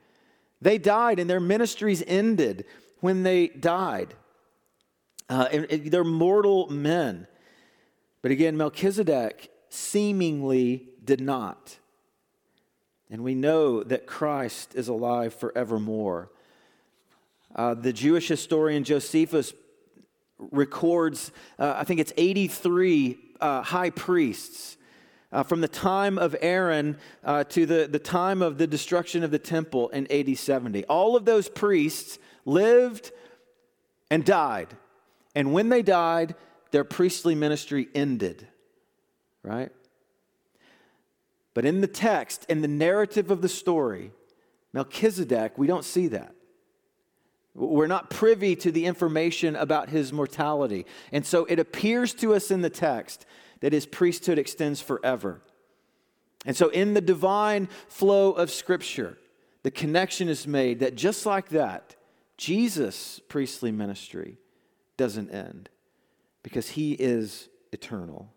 They 0.61 0.77
died, 0.77 1.17
and 1.17 1.29
their 1.29 1.39
ministries 1.39 2.03
ended 2.05 2.65
when 2.99 3.23
they 3.23 3.47
died. 3.47 4.13
Uh, 5.31 5.47
and, 5.49 5.71
and 5.71 5.85
they're 5.85 6.03
mortal 6.03 6.69
men. 6.69 7.25
But 8.21 8.31
again, 8.31 8.57
Melchizedek 8.57 9.49
seemingly 9.69 10.89
did 11.05 11.21
not. 11.21 11.77
And 13.09 13.23
we 13.23 13.33
know 13.33 13.81
that 13.81 14.05
Christ 14.05 14.75
is 14.75 14.89
alive 14.89 15.33
forevermore. 15.33 16.29
Uh, 17.55 17.75
the 17.75 17.93
Jewish 17.93 18.27
historian 18.27 18.83
Josephus 18.83 19.53
records, 20.37 21.31
uh, 21.57 21.75
I 21.77 21.85
think 21.85 22.01
it's 22.01 22.11
83 22.17 23.17
uh, 23.39 23.61
high 23.61 23.89
priests. 23.89 24.75
Uh, 25.31 25.43
from 25.43 25.61
the 25.61 25.67
time 25.69 26.17
of 26.17 26.35
Aaron 26.41 26.97
uh, 27.23 27.45
to 27.45 27.65
the, 27.65 27.87
the 27.89 27.99
time 27.99 28.41
of 28.41 28.57
the 28.57 28.67
destruction 28.67 29.23
of 29.23 29.31
the 29.31 29.39
temple 29.39 29.87
in 29.91 30.11
AD 30.11 30.37
70. 30.37 30.83
All 30.87 31.15
of 31.15 31.23
those 31.23 31.47
priests 31.47 32.19
lived 32.43 33.13
and 34.09 34.25
died. 34.25 34.75
And 35.35 35.53
when 35.53 35.69
they 35.69 35.81
died, 35.81 36.35
their 36.71 36.83
priestly 36.83 37.35
ministry 37.35 37.87
ended, 37.93 38.47
right? 39.43 39.71
But 41.53 41.65
in 41.65 41.81
the 41.81 41.87
text, 41.87 42.45
in 42.49 42.61
the 42.61 42.67
narrative 42.67 43.29
of 43.31 43.41
the 43.41 43.49
story, 43.49 44.11
Melchizedek, 44.73 45.57
we 45.57 45.67
don't 45.67 45.85
see 45.85 46.07
that. 46.07 46.33
We're 47.53 47.87
not 47.87 48.09
privy 48.09 48.55
to 48.57 48.71
the 48.71 48.85
information 48.85 49.57
about 49.57 49.89
his 49.89 50.13
mortality. 50.13 50.85
And 51.11 51.25
so 51.25 51.45
it 51.45 51.59
appears 51.59 52.13
to 52.15 52.33
us 52.33 52.49
in 52.49 52.61
the 52.61 52.69
text 52.69 53.25
that 53.59 53.73
his 53.73 53.85
priesthood 53.85 54.39
extends 54.39 54.79
forever. 54.79 55.41
And 56.45 56.55
so 56.55 56.69
in 56.69 56.93
the 56.93 57.01
divine 57.01 57.67
flow 57.89 58.31
of 58.31 58.49
Scripture, 58.49 59.17
the 59.63 59.71
connection 59.71 60.29
is 60.29 60.47
made 60.47 60.79
that 60.79 60.95
just 60.95 61.25
like 61.25 61.49
that, 61.49 61.95
Jesus' 62.37 63.19
priestly 63.27 63.71
ministry 63.71 64.37
doesn't 65.01 65.31
end 65.31 65.67
because 66.43 66.69
he 66.69 66.93
is 66.93 67.49
eternal. 67.71 68.31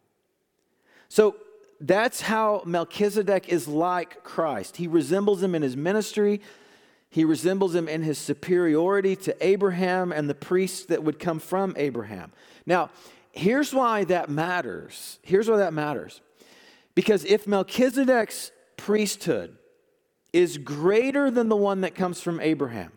So 1.10 1.36
that's 1.78 2.22
how 2.22 2.62
Melchizedek 2.64 3.50
is 3.50 3.68
like 3.68 4.24
Christ. 4.24 4.78
He 4.78 4.86
resembles 4.86 5.42
him 5.42 5.54
in 5.54 5.60
his 5.60 5.76
ministry, 5.76 6.40
he 7.10 7.22
resembles 7.22 7.74
him 7.74 7.86
in 7.86 8.02
his 8.02 8.16
superiority 8.16 9.14
to 9.16 9.46
Abraham 9.46 10.10
and 10.10 10.28
the 10.28 10.34
priests 10.34 10.86
that 10.86 11.04
would 11.04 11.18
come 11.18 11.38
from 11.38 11.74
Abraham. 11.76 12.32
Now, 12.64 12.88
here's 13.32 13.74
why 13.74 14.04
that 14.04 14.30
matters. 14.30 15.18
Here's 15.20 15.50
why 15.50 15.58
that 15.58 15.74
matters. 15.74 16.22
Because 16.94 17.26
if 17.26 17.46
Melchizedek's 17.46 18.52
priesthood 18.78 19.58
is 20.32 20.56
greater 20.56 21.30
than 21.30 21.50
the 21.50 21.56
one 21.56 21.82
that 21.82 21.94
comes 21.94 22.22
from 22.22 22.40
Abraham, 22.40 22.92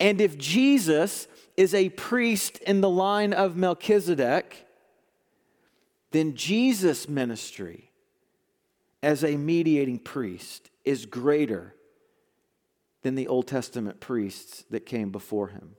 and 0.00 0.20
if 0.20 0.36
Jesus 0.36 1.28
is 1.58 1.74
a 1.74 1.88
priest 1.88 2.58
in 2.58 2.80
the 2.80 2.88
line 2.88 3.32
of 3.32 3.56
Melchizedek, 3.56 4.64
then 6.12 6.36
Jesus' 6.36 7.08
ministry 7.08 7.90
as 9.02 9.24
a 9.24 9.36
mediating 9.36 9.98
priest 9.98 10.70
is 10.84 11.04
greater 11.04 11.74
than 13.02 13.16
the 13.16 13.26
Old 13.26 13.48
Testament 13.48 13.98
priests 13.98 14.66
that 14.70 14.86
came 14.86 15.10
before 15.10 15.48
him. 15.48 15.70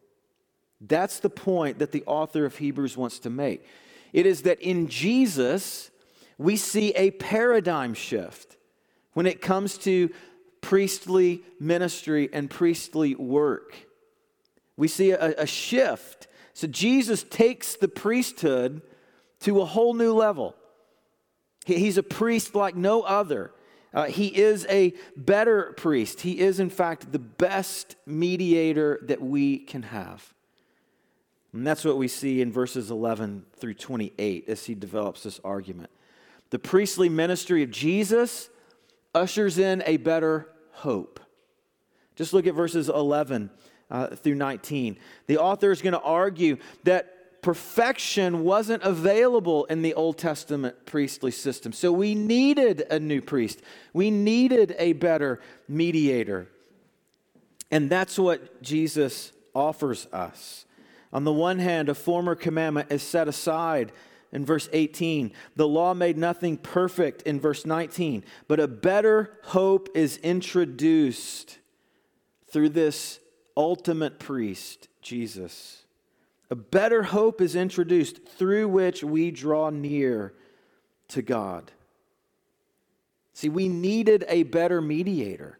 That's 0.81 1.19
the 1.19 1.29
point 1.29 1.79
that 1.79 1.93
the 1.93 2.03
author 2.05 2.43
of 2.43 2.57
Hebrews 2.57 2.97
wants 2.97 3.19
to 3.19 3.29
make. 3.29 3.65
It 4.11 4.25
is 4.25 4.41
that 4.41 4.59
in 4.59 4.89
Jesus, 4.89 5.91
we 6.37 6.57
see 6.57 6.91
a 6.91 7.11
paradigm 7.11 7.93
shift 7.93 8.57
when 9.13 9.25
it 9.25 9.41
comes 9.41 9.77
to 9.79 10.09
priestly 10.59 11.41
ministry 11.57 12.29
and 12.33 12.49
priestly 12.49 13.15
work. 13.15 13.88
We 14.79 14.87
see 14.87 15.11
a, 15.11 15.33
a 15.39 15.45
shift. 15.45 16.29
So 16.53 16.65
Jesus 16.65 17.23
takes 17.23 17.75
the 17.75 17.89
priesthood 17.89 18.81
to 19.41 19.59
a 19.59 19.65
whole 19.65 19.93
new 19.93 20.13
level. 20.13 20.55
He, 21.65 21.79
he's 21.79 21.97
a 21.97 22.03
priest 22.03 22.55
like 22.55 22.77
no 22.77 23.01
other. 23.01 23.51
Uh, 23.93 24.05
he 24.05 24.27
is 24.27 24.65
a 24.69 24.93
better 25.17 25.73
priest. 25.75 26.21
He 26.21 26.39
is, 26.39 26.61
in 26.61 26.69
fact, 26.69 27.11
the 27.11 27.19
best 27.19 27.97
mediator 28.05 28.99
that 29.03 29.21
we 29.21 29.57
can 29.57 29.83
have. 29.83 30.33
And 31.51 31.67
that's 31.67 31.83
what 31.83 31.97
we 31.97 32.07
see 32.07 32.39
in 32.39 32.49
verses 32.49 32.89
11 32.89 33.47
through 33.57 33.73
28 33.73 34.47
as 34.47 34.65
he 34.65 34.75
develops 34.75 35.23
this 35.23 35.41
argument. 35.43 35.89
The 36.51 36.59
priestly 36.59 37.09
ministry 37.09 37.63
of 37.63 37.71
Jesus 37.71 38.49
ushers 39.13 39.57
in 39.57 39.83
a 39.85 39.97
better 39.97 40.47
hope. 40.71 41.19
Just 42.15 42.31
look 42.31 42.47
at 42.47 42.53
verses 42.53 42.87
11 42.87 43.49
uh, 43.89 44.07
through 44.15 44.35
19. 44.35 44.97
The 45.27 45.37
author 45.37 45.71
is 45.71 45.81
going 45.81 45.93
to 45.93 46.01
argue 46.01 46.57
that 46.83 47.41
perfection 47.41 48.43
wasn't 48.43 48.83
available 48.83 49.65
in 49.65 49.81
the 49.81 49.93
Old 49.93 50.17
Testament 50.17 50.85
priestly 50.85 51.31
system. 51.31 51.71
So 51.71 51.91
we 51.91 52.15
needed 52.15 52.85
a 52.89 52.99
new 52.99 53.21
priest, 53.21 53.61
we 53.93 54.11
needed 54.11 54.75
a 54.77 54.93
better 54.93 55.39
mediator. 55.67 56.47
And 57.71 57.89
that's 57.89 58.17
what 58.17 58.63
Jesus 58.63 59.31
offers 59.53 60.07
us. 60.07 60.65
On 61.13 61.23
the 61.23 61.33
one 61.33 61.59
hand, 61.59 61.89
a 61.89 61.95
former 61.95 62.35
commandment 62.35 62.91
is 62.91 63.03
set 63.03 63.27
aside 63.27 63.91
in 64.31 64.45
verse 64.45 64.69
18. 64.73 65.31
The 65.55 65.67
law 65.67 65.93
made 65.93 66.17
nothing 66.17 66.57
perfect 66.57 67.23
in 67.23 67.39
verse 67.39 67.65
19, 67.65 68.23
but 68.47 68.59
a 68.59 68.67
better 68.67 69.37
hope 69.45 69.89
is 69.95 70.17
introduced 70.17 71.59
through 72.51 72.69
this 72.69 73.19
ultimate 73.59 74.19
priest, 74.19 74.87
Jesus. 75.01 75.83
A 76.49 76.55
better 76.55 77.03
hope 77.03 77.41
is 77.41 77.55
introduced 77.55 78.25
through 78.25 78.69
which 78.69 79.03
we 79.03 79.31
draw 79.31 79.69
near 79.69 80.33
to 81.09 81.21
God. 81.21 81.71
See, 83.33 83.49
we 83.49 83.67
needed 83.67 84.23
a 84.29 84.43
better 84.43 84.81
mediator 84.81 85.59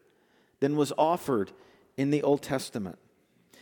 than 0.60 0.76
was 0.76 0.94
offered 0.96 1.52
in 1.98 2.10
the 2.10 2.22
Old 2.22 2.42
Testament. 2.42 2.98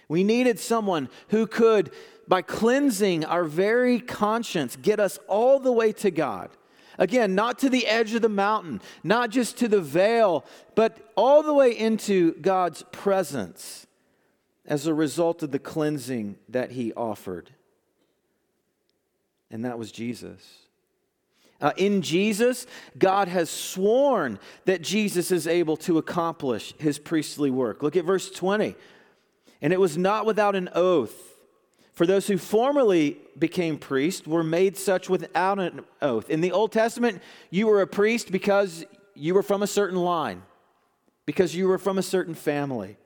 We 0.08 0.22
needed 0.22 0.60
someone 0.60 1.08
who 1.28 1.46
could, 1.46 1.90
by 2.28 2.42
cleansing 2.42 3.24
our 3.24 3.44
very 3.44 3.98
conscience, 3.98 4.76
get 4.76 5.00
us 5.00 5.18
all 5.26 5.58
the 5.58 5.72
way 5.72 5.92
to 5.94 6.12
God. 6.12 6.50
Again, 6.96 7.34
not 7.34 7.58
to 7.60 7.68
the 7.68 7.86
edge 7.86 8.14
of 8.14 8.22
the 8.22 8.28
mountain, 8.28 8.80
not 9.02 9.30
just 9.30 9.58
to 9.58 9.68
the 9.68 9.80
veil, 9.80 10.44
but 10.76 11.12
all 11.16 11.42
the 11.42 11.54
way 11.54 11.76
into 11.76 12.34
God's 12.34 12.84
presence 12.92 13.87
as 14.68 14.86
a 14.86 14.94
result 14.94 15.42
of 15.42 15.50
the 15.50 15.58
cleansing 15.58 16.36
that 16.48 16.72
he 16.72 16.92
offered. 16.92 17.50
And 19.50 19.64
that 19.64 19.78
was 19.78 19.90
Jesus. 19.90 20.58
Uh, 21.60 21.72
in 21.76 22.02
Jesus, 22.02 22.66
God 22.96 23.26
has 23.28 23.50
sworn 23.50 24.38
that 24.66 24.82
Jesus 24.82 25.32
is 25.32 25.46
able 25.46 25.76
to 25.78 25.98
accomplish 25.98 26.74
his 26.78 26.98
priestly 26.98 27.50
work. 27.50 27.82
Look 27.82 27.96
at 27.96 28.04
verse 28.04 28.30
20. 28.30 28.76
And 29.62 29.72
it 29.72 29.80
was 29.80 29.96
not 29.96 30.26
without 30.26 30.54
an 30.54 30.68
oath. 30.74 31.16
For 31.94 32.06
those 32.06 32.28
who 32.28 32.38
formerly 32.38 33.16
became 33.36 33.78
priests 33.78 34.24
were 34.24 34.44
made 34.44 34.76
such 34.76 35.08
without 35.08 35.58
an 35.58 35.84
oath. 36.00 36.30
In 36.30 36.42
the 36.42 36.52
Old 36.52 36.70
Testament, 36.70 37.22
you 37.50 37.66
were 37.66 37.80
a 37.80 37.88
priest 37.88 38.30
because 38.30 38.84
you 39.14 39.34
were 39.34 39.42
from 39.42 39.64
a 39.64 39.66
certain 39.66 39.98
line, 39.98 40.42
because 41.26 41.56
you 41.56 41.66
were 41.66 41.78
from 41.78 41.98
a 41.98 42.02
certain 42.02 42.34
family. 42.34 42.98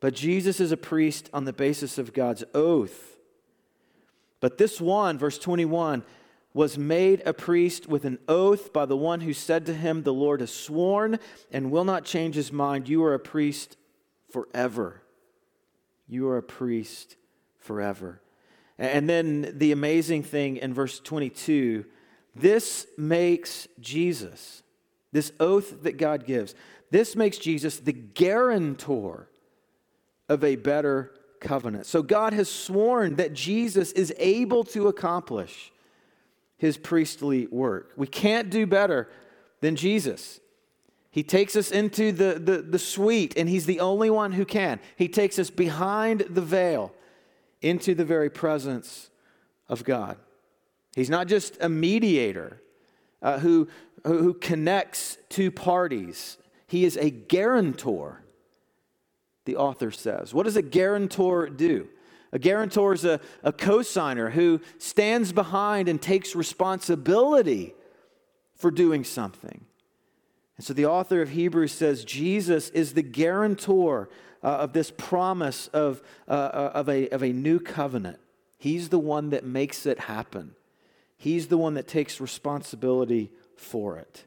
But 0.00 0.14
Jesus 0.14 0.60
is 0.60 0.72
a 0.72 0.76
priest 0.76 1.28
on 1.32 1.44
the 1.44 1.52
basis 1.52 1.98
of 1.98 2.12
God's 2.12 2.42
oath. 2.54 3.18
But 4.40 4.56
this 4.56 4.80
one, 4.80 5.18
verse 5.18 5.38
21, 5.38 6.02
was 6.52 6.76
made 6.76 7.22
a 7.24 7.34
priest 7.34 7.86
with 7.86 8.04
an 8.04 8.18
oath 8.26 8.72
by 8.72 8.86
the 8.86 8.96
one 8.96 9.20
who 9.20 9.32
said 9.32 9.66
to 9.66 9.74
him, 9.74 10.02
The 10.02 10.12
Lord 10.12 10.40
has 10.40 10.52
sworn 10.52 11.18
and 11.52 11.70
will 11.70 11.84
not 11.84 12.04
change 12.04 12.34
his 12.34 12.50
mind. 12.50 12.88
You 12.88 13.04
are 13.04 13.14
a 13.14 13.20
priest 13.20 13.76
forever. 14.30 15.02
You 16.08 16.28
are 16.28 16.38
a 16.38 16.42
priest 16.42 17.16
forever. 17.58 18.20
And 18.78 19.08
then 19.08 19.52
the 19.58 19.72
amazing 19.72 20.22
thing 20.22 20.56
in 20.56 20.74
verse 20.74 20.98
22 20.98 21.84
this 22.34 22.86
makes 22.96 23.66
Jesus, 23.80 24.62
this 25.12 25.32
oath 25.40 25.82
that 25.82 25.98
God 25.98 26.24
gives, 26.24 26.54
this 26.90 27.16
makes 27.16 27.38
Jesus 27.38 27.78
the 27.78 27.92
guarantor 27.92 29.28
of 30.30 30.44
a 30.44 30.56
better 30.56 31.12
covenant. 31.40 31.84
So 31.84 32.02
God 32.02 32.32
has 32.32 32.48
sworn 32.48 33.16
that 33.16 33.34
Jesus 33.34 33.92
is 33.92 34.14
able 34.16 34.62
to 34.64 34.86
accomplish 34.86 35.72
his 36.56 36.78
priestly 36.78 37.46
work. 37.48 37.92
We 37.96 38.06
can't 38.06 38.48
do 38.48 38.66
better 38.66 39.08
than 39.60 39.74
Jesus. 39.76 40.40
He 41.10 41.24
takes 41.24 41.56
us 41.56 41.72
into 41.72 42.12
the, 42.12 42.38
the, 42.38 42.62
the 42.62 42.78
suite, 42.78 43.34
and 43.36 43.48
he's 43.48 43.66
the 43.66 43.80
only 43.80 44.08
one 44.08 44.32
who 44.32 44.44
can. 44.44 44.78
He 44.96 45.08
takes 45.08 45.38
us 45.38 45.50
behind 45.50 46.20
the 46.30 46.42
veil 46.42 46.92
into 47.60 47.94
the 47.94 48.04
very 48.04 48.30
presence 48.30 49.10
of 49.68 49.82
God. 49.82 50.16
He's 50.94 51.10
not 51.10 51.26
just 51.26 51.58
a 51.60 51.68
mediator 51.68 52.62
uh, 53.20 53.40
who, 53.40 53.68
who 54.04 54.34
connects 54.34 55.18
two 55.28 55.50
parties, 55.50 56.38
he 56.68 56.84
is 56.84 56.96
a 56.96 57.10
guarantor 57.10 58.22
the 59.50 59.56
author 59.56 59.90
says. 59.90 60.32
What 60.32 60.44
does 60.44 60.56
a 60.56 60.62
guarantor 60.62 61.48
do? 61.48 61.88
A 62.32 62.38
guarantor 62.38 62.92
is 62.92 63.04
a, 63.04 63.20
a 63.42 63.52
cosigner 63.52 64.30
who 64.30 64.60
stands 64.78 65.32
behind 65.32 65.88
and 65.88 66.00
takes 66.00 66.36
responsibility 66.36 67.74
for 68.54 68.70
doing 68.70 69.02
something. 69.02 69.64
And 70.56 70.64
so 70.64 70.72
the 70.72 70.86
author 70.86 71.20
of 71.20 71.30
Hebrews 71.30 71.72
says 71.72 72.04
Jesus 72.04 72.68
is 72.70 72.94
the 72.94 73.02
guarantor 73.02 74.08
uh, 74.44 74.46
of 74.46 74.72
this 74.72 74.92
promise 74.96 75.66
of, 75.68 76.00
uh, 76.28 76.30
uh, 76.30 76.70
of, 76.74 76.88
a, 76.88 77.08
of 77.08 77.24
a 77.24 77.32
new 77.32 77.58
covenant. 77.58 78.20
He's 78.58 78.90
the 78.90 78.98
one 78.98 79.30
that 79.30 79.44
makes 79.44 79.84
it 79.84 79.98
happen. 79.98 80.54
He's 81.16 81.48
the 81.48 81.58
one 81.58 81.74
that 81.74 81.88
takes 81.88 82.20
responsibility 82.20 83.32
for 83.56 83.96
it. 83.96 84.26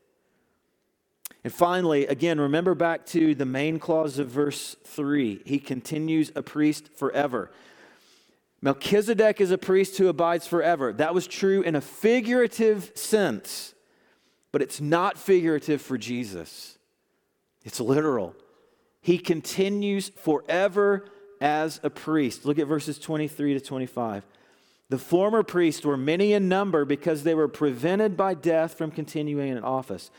And 1.43 1.51
finally, 1.51 2.07
again, 2.07 2.39
remember 2.39 2.73
back 2.73 3.05
to 3.07 3.35
the 3.35 3.45
main 3.45 3.77
clause 3.77 4.17
of 4.17 4.29
verse 4.29 4.75
3. 4.85 5.41
He 5.45 5.59
continues 5.59 6.31
a 6.35 6.41
priest 6.41 6.89
forever. 6.95 7.51
Melchizedek 8.61 9.41
is 9.41 9.51
a 9.51 9.57
priest 9.57 9.97
who 9.97 10.07
abides 10.07 10.47
forever. 10.47 10.93
That 10.93 11.13
was 11.13 11.27
true 11.27 11.61
in 11.61 11.75
a 11.75 11.81
figurative 11.81 12.93
sense, 12.95 13.73
but 14.53 14.61
it's 14.61 14.79
not 14.79 15.17
figurative 15.17 15.81
for 15.81 15.97
Jesus. 15.97 16.77
It's 17.65 17.81
literal. 17.81 18.35
He 19.01 19.17
continues 19.17 20.09
forever 20.09 21.09
as 21.41 21.81
a 21.83 21.89
priest. 21.89 22.45
Look 22.45 22.57
at 22.57 22.67
verses 22.67 22.97
23 22.99 23.55
to 23.55 23.59
25. 23.59 24.25
The 24.87 24.97
former 24.97 25.43
priests 25.43 25.85
were 25.85 25.97
many 25.97 26.31
in 26.31 26.47
number 26.47 26.85
because 26.85 27.23
they 27.23 27.33
were 27.33 27.49
prevented 27.49 28.15
by 28.15 28.33
death 28.33 28.77
from 28.77 28.91
continuing 28.91 29.49
in 29.49 29.61
office. 29.61 30.09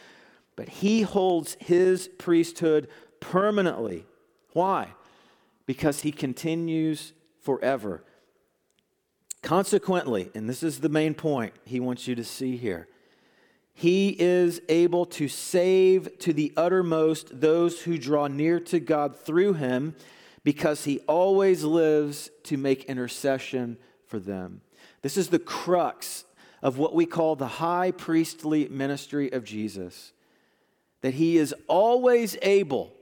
But 0.57 0.69
he 0.69 1.03
holds 1.03 1.57
his 1.61 2.09
priesthood 2.19 2.89
permanently. 3.21 4.07
Why? 4.53 4.89
Because 5.67 6.03
he 6.03 6.13
continues 6.13 7.13
forever. 7.43 8.05
Consequently, 9.43 10.31
and 10.35 10.49
this 10.49 10.63
is 10.63 10.81
the 10.81 10.89
main 10.89 11.15
point 11.15 11.53
he 11.65 11.81
wants 11.81 12.09
you 12.09 12.15
to 12.15 12.25
see 12.25 12.57
here, 12.57 12.89
he 13.75 14.11
is 14.11 14.63
able 14.69 15.05
to 15.05 15.29
save 15.29 16.19
to 16.21 16.33
the 16.33 16.53
uttermost 16.57 17.41
those 17.41 17.83
who 17.83 17.99
draw 17.99 18.29
near 18.29 18.61
to 18.61 18.79
God 18.79 19.17
through 19.17 19.55
him 19.55 19.97
because 20.45 20.85
he 20.85 21.01
always 21.01 21.65
lives 21.65 22.31
to 22.45 22.57
make 22.57 22.85
intercession 22.85 23.77
for 24.07 24.19
them. 24.19 24.61
This 25.03 25.17
is 25.17 25.29
the 25.29 25.39
crux 25.39 26.25
of 26.63 26.79
what 26.79 26.95
we 26.95 27.05
call 27.05 27.37
the 27.37 27.47
high 27.47 27.91
priestly 27.91 28.69
ministry 28.69 29.31
of 29.31 29.45
Jesus. 29.45 30.14
That 31.05 31.15
he 31.15 31.37
is 31.37 31.55
always 31.69 32.37
able 32.43 32.95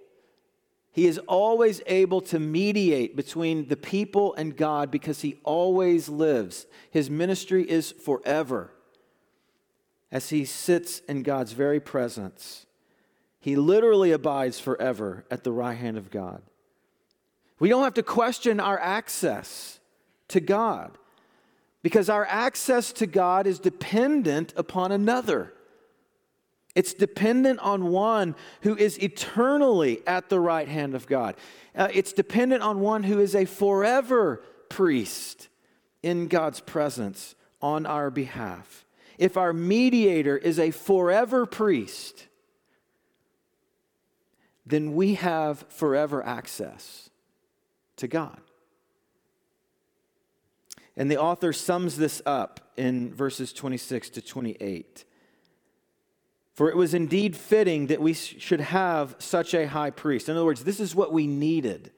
he 0.93 1.07
is 1.07 1.19
always 1.21 1.81
able 1.87 2.21
to 2.21 2.39
mediate 2.39 3.17
between 3.17 3.69
the 3.69 3.79
people 3.79 4.35
and 4.35 4.55
God 4.55 4.91
because 4.91 5.23
he 5.23 5.39
always 5.43 6.11
lives. 6.11 6.67
His 6.91 7.09
ministry 7.09 7.69
is 7.69 7.91
forever. 7.91 8.71
As 10.11 10.29
he 10.29 10.45
sits 10.45 10.99
in 11.09 11.23
God's 11.23 11.53
very 11.53 11.81
presence, 11.81 12.67
he 13.41 13.57
literally 13.57 14.13
abides 14.13 14.61
forever 14.61 15.25
at 15.31 15.45
the 15.45 15.53
right 15.53 15.73
hand 15.79 15.97
of 15.97 16.11
God. 16.11 16.43
We 17.59 17.71
don't 17.71 17.85
have 17.85 17.95
to 17.95 18.03
question 18.03 18.61
our 18.61 18.79
access 18.79 19.81
to 20.29 20.41
God 20.41 20.99
because 21.83 22.11
our 22.11 22.27
access 22.27 22.93
to 22.95 23.07
God 23.07 23.47
is 23.47 23.59
dependent 23.59 24.53
upon 24.59 24.93
another. 24.93 25.55
It's 26.75 26.95
dependent 26.95 27.61
on 27.61 27.89
one 27.89 28.35
who 28.63 28.77
is 28.77 28.99
eternally 29.03 30.03
at 30.07 30.29
the 30.29 30.41
right 30.41 30.69
hand 30.69 30.95
of 30.95 31.07
God. 31.07 31.37
Uh, 31.75 31.89
it's 31.93 32.13
dependent 32.13 32.63
on 32.63 32.81
one 32.81 33.03
who 33.03 33.21
is 33.21 33.35
a 33.35 33.45
forever 33.45 34.43
priest 34.69 35.49
in 36.03 36.29
God's 36.29 36.61
presence 36.61 37.35
on 37.61 37.85
our 37.85 38.11
behalf. 38.11 38.87
If 39.19 39.37
our 39.37 39.53
mediator 39.53 40.37
is 40.37 40.59
a 40.59 40.71
forever 40.71 41.45
priest, 41.45 42.27
then 44.65 44.95
we 44.95 45.15
have 45.15 45.67
forever 45.69 46.25
access 46.25 47.11
to 47.97 48.09
God. 48.09 48.41
And 50.97 51.11
the 51.11 51.19
author 51.19 51.53
sums 51.53 51.97
this 51.97 52.21
up 52.27 52.73
in 52.77 53.15
verses 53.15 53.53
26 53.53 54.11
to 54.11 54.23
28. 54.23 55.05
For 56.55 56.69
it 56.69 56.77
was 56.77 56.93
indeed 56.93 57.35
fitting 57.37 57.87
that 57.87 58.01
we 58.01 58.13
should 58.13 58.61
have 58.61 59.17
such 59.19 59.55
a 59.55 59.67
high 59.67 59.91
priest. 59.91 60.29
In 60.29 60.37
other 60.37 60.45
words, 60.45 60.65
this 60.65 60.81
is 60.81 60.95
what 60.95 61.13
we 61.13 61.27
needed 61.27 61.91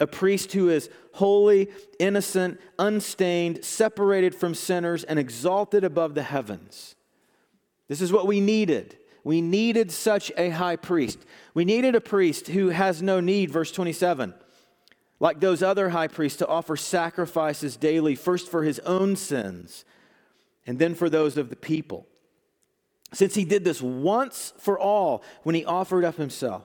a 0.00 0.06
priest 0.06 0.52
who 0.52 0.68
is 0.68 0.90
holy, 1.12 1.68
innocent, 2.00 2.60
unstained, 2.76 3.64
separated 3.64 4.34
from 4.34 4.52
sinners, 4.52 5.04
and 5.04 5.16
exalted 5.16 5.84
above 5.84 6.14
the 6.14 6.24
heavens. 6.24 6.96
This 7.86 8.00
is 8.00 8.12
what 8.12 8.26
we 8.26 8.40
needed. 8.40 8.98
We 9.22 9.40
needed 9.40 9.92
such 9.92 10.32
a 10.36 10.48
high 10.48 10.74
priest. 10.74 11.20
We 11.54 11.64
needed 11.64 11.94
a 11.94 12.00
priest 12.00 12.48
who 12.48 12.70
has 12.70 13.00
no 13.00 13.20
need, 13.20 13.50
verse 13.50 13.70
27, 13.70 14.34
like 15.20 15.38
those 15.38 15.62
other 15.62 15.90
high 15.90 16.08
priests, 16.08 16.38
to 16.38 16.48
offer 16.48 16.76
sacrifices 16.76 17.76
daily, 17.76 18.16
first 18.16 18.50
for 18.50 18.64
his 18.64 18.80
own 18.80 19.14
sins 19.14 19.84
and 20.66 20.80
then 20.80 20.96
for 20.96 21.08
those 21.08 21.36
of 21.36 21.48
the 21.50 21.56
people 21.56 22.06
since 23.12 23.34
he 23.34 23.44
did 23.44 23.64
this 23.64 23.82
once 23.82 24.52
for 24.58 24.78
all 24.78 25.22
when 25.42 25.54
he 25.54 25.64
offered 25.64 26.04
up 26.04 26.16
himself. 26.16 26.64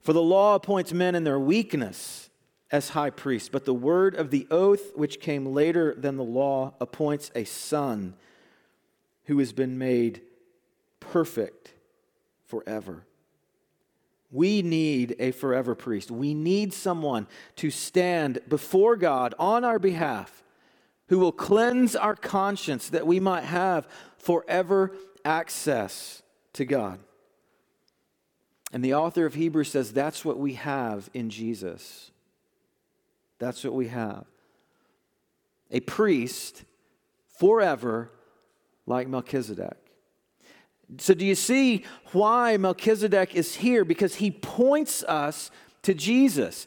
For 0.00 0.12
the 0.12 0.22
law 0.22 0.54
appoints 0.54 0.92
men 0.92 1.14
in 1.14 1.24
their 1.24 1.40
weakness 1.40 2.30
as 2.70 2.90
high 2.90 3.10
priests, 3.10 3.48
but 3.48 3.64
the 3.64 3.74
word 3.74 4.14
of 4.14 4.30
the 4.30 4.46
oath, 4.50 4.96
which 4.96 5.20
came 5.20 5.46
later 5.46 5.94
than 5.94 6.16
the 6.16 6.24
law, 6.24 6.74
appoints 6.80 7.30
a 7.34 7.44
son 7.44 8.14
who 9.24 9.38
has 9.38 9.52
been 9.52 9.78
made 9.78 10.22
perfect 11.00 11.74
forever. 12.46 13.04
We 14.30 14.60
need 14.62 15.16
a 15.18 15.30
forever 15.30 15.74
priest. 15.74 16.10
We 16.10 16.34
need 16.34 16.74
someone 16.74 17.26
to 17.56 17.70
stand 17.70 18.40
before 18.48 18.96
God 18.96 19.34
on 19.38 19.64
our 19.64 19.78
behalf 19.78 20.42
who 21.08 21.18
will 21.18 21.32
cleanse 21.32 21.96
our 21.96 22.14
conscience 22.14 22.90
that 22.90 23.06
we 23.06 23.18
might 23.18 23.44
have 23.44 23.88
forever 24.18 24.92
access 25.24 26.22
to 26.54 26.64
God. 26.64 27.00
And 28.72 28.84
the 28.84 28.94
author 28.94 29.24
of 29.24 29.34
Hebrews 29.34 29.70
says 29.70 29.92
that's 29.92 30.24
what 30.24 30.38
we 30.38 30.54
have 30.54 31.08
in 31.14 31.30
Jesus. 31.30 32.10
That's 33.38 33.64
what 33.64 33.74
we 33.74 33.88
have. 33.88 34.24
A 35.70 35.80
priest 35.80 36.64
forever 37.38 38.10
like 38.86 39.08
Melchizedek. 39.08 39.76
So, 40.96 41.12
do 41.12 41.24
you 41.24 41.34
see 41.34 41.84
why 42.12 42.56
Melchizedek 42.56 43.34
is 43.34 43.56
here? 43.56 43.84
Because 43.84 44.16
he 44.16 44.30
points 44.30 45.02
us 45.04 45.50
to 45.82 45.92
Jesus. 45.92 46.66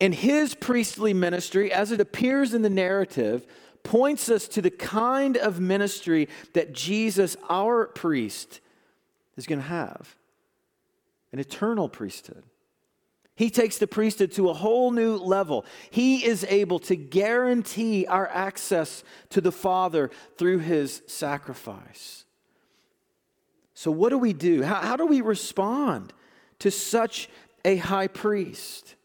And 0.00 0.14
his 0.14 0.54
priestly 0.54 1.12
ministry, 1.12 1.72
as 1.72 1.92
it 1.92 2.00
appears 2.00 2.54
in 2.54 2.62
the 2.62 2.70
narrative, 2.70 3.46
points 3.82 4.28
us 4.28 4.48
to 4.48 4.62
the 4.62 4.70
kind 4.70 5.36
of 5.36 5.60
ministry 5.60 6.28
that 6.52 6.72
Jesus, 6.72 7.36
our 7.48 7.86
priest, 7.86 8.60
is 9.36 9.46
going 9.46 9.60
to 9.60 9.66
have 9.66 10.16
an 11.32 11.38
eternal 11.38 11.88
priesthood. 11.88 12.42
He 13.38 13.50
takes 13.50 13.78
the 13.78 13.86
priesthood 13.86 14.32
to 14.32 14.48
a 14.48 14.52
whole 14.52 14.90
new 14.90 15.16
level. 15.16 15.64
He 15.90 16.24
is 16.24 16.44
able 16.48 16.80
to 16.80 16.96
guarantee 16.96 18.04
our 18.06 18.26
access 18.26 19.04
to 19.30 19.40
the 19.40 19.52
Father 19.52 20.10
through 20.36 20.58
his 20.58 21.02
sacrifice. 21.06 22.24
So, 23.74 23.92
what 23.92 24.08
do 24.08 24.18
we 24.18 24.32
do? 24.32 24.64
How, 24.64 24.80
how 24.80 24.96
do 24.96 25.06
we 25.06 25.20
respond 25.20 26.12
to 26.58 26.72
such 26.72 27.28
a 27.64 27.76
high 27.76 28.08
priest? 28.08 28.96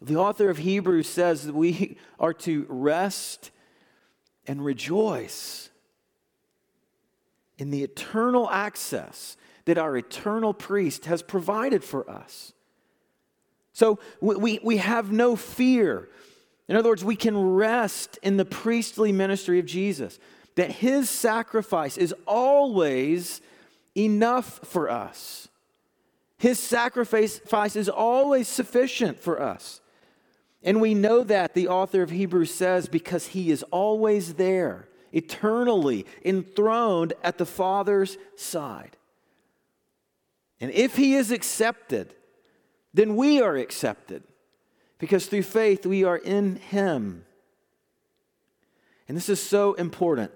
The 0.00 0.16
author 0.16 0.48
of 0.48 0.58
Hebrews 0.58 1.08
says 1.08 1.46
that 1.46 1.54
we 1.54 1.96
are 2.20 2.34
to 2.34 2.64
rest 2.68 3.50
and 4.46 4.64
rejoice 4.64 5.70
in 7.58 7.70
the 7.70 7.84
eternal 7.84 8.50
access 8.50 9.36
that 9.66 9.78
our 9.78 9.96
eternal 9.96 10.52
priest 10.52 11.04
has 11.04 11.22
provided 11.22 11.84
for 11.84 12.08
us. 12.10 12.52
So 13.72 14.00
we, 14.20 14.58
we 14.62 14.78
have 14.78 15.12
no 15.12 15.36
fear. 15.36 16.08
In 16.68 16.76
other 16.76 16.88
words, 16.88 17.04
we 17.04 17.16
can 17.16 17.36
rest 17.54 18.18
in 18.22 18.36
the 18.36 18.44
priestly 18.44 19.12
ministry 19.12 19.58
of 19.58 19.66
Jesus, 19.66 20.18
that 20.56 20.70
his 20.70 21.08
sacrifice 21.08 21.96
is 21.96 22.14
always 22.26 23.40
enough 23.96 24.60
for 24.64 24.90
us. 24.90 25.48
His 26.38 26.58
sacrifice 26.58 27.76
is 27.76 27.88
always 27.88 28.48
sufficient 28.48 29.20
for 29.20 29.40
us. 29.40 29.81
And 30.64 30.80
we 30.80 30.94
know 30.94 31.24
that, 31.24 31.54
the 31.54 31.68
author 31.68 32.02
of 32.02 32.10
Hebrews 32.10 32.54
says, 32.54 32.88
because 32.88 33.28
he 33.28 33.50
is 33.50 33.62
always 33.64 34.34
there, 34.34 34.88
eternally 35.12 36.06
enthroned 36.24 37.14
at 37.24 37.38
the 37.38 37.46
Father's 37.46 38.16
side. 38.36 38.96
And 40.60 40.70
if 40.70 40.96
he 40.96 41.14
is 41.14 41.32
accepted, 41.32 42.14
then 42.94 43.16
we 43.16 43.40
are 43.40 43.56
accepted, 43.56 44.22
because 44.98 45.26
through 45.26 45.42
faith 45.42 45.84
we 45.84 46.04
are 46.04 46.18
in 46.18 46.56
him. 46.56 47.24
And 49.08 49.16
this 49.16 49.28
is 49.28 49.42
so 49.42 49.74
important. 49.74 50.30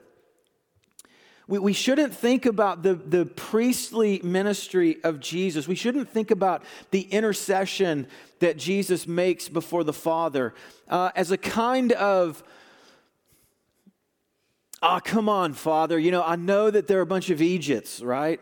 We, 1.48 1.58
we 1.58 1.72
shouldn't 1.72 2.14
think 2.14 2.46
about 2.46 2.82
the, 2.82 2.94
the 2.94 3.26
priestly 3.26 4.20
ministry 4.22 4.98
of 5.04 5.20
Jesus. 5.20 5.68
We 5.68 5.74
shouldn't 5.74 6.08
think 6.08 6.30
about 6.30 6.62
the 6.90 7.02
intercession 7.02 8.08
that 8.40 8.56
Jesus 8.56 9.06
makes 9.06 9.48
before 9.48 9.84
the 9.84 9.92
Father 9.92 10.54
uh, 10.88 11.10
as 11.14 11.30
a 11.30 11.38
kind 11.38 11.92
of 11.92 12.42
oh, 14.82 15.00
come 15.02 15.28
on, 15.28 15.52
Father. 15.52 15.98
You 15.98 16.10
know, 16.10 16.22
I 16.22 16.36
know 16.36 16.70
that 16.70 16.86
there 16.86 16.98
are 16.98 17.02
a 17.02 17.06
bunch 17.06 17.30
of 17.30 17.40
Egypts, 17.40 18.02
right? 18.02 18.40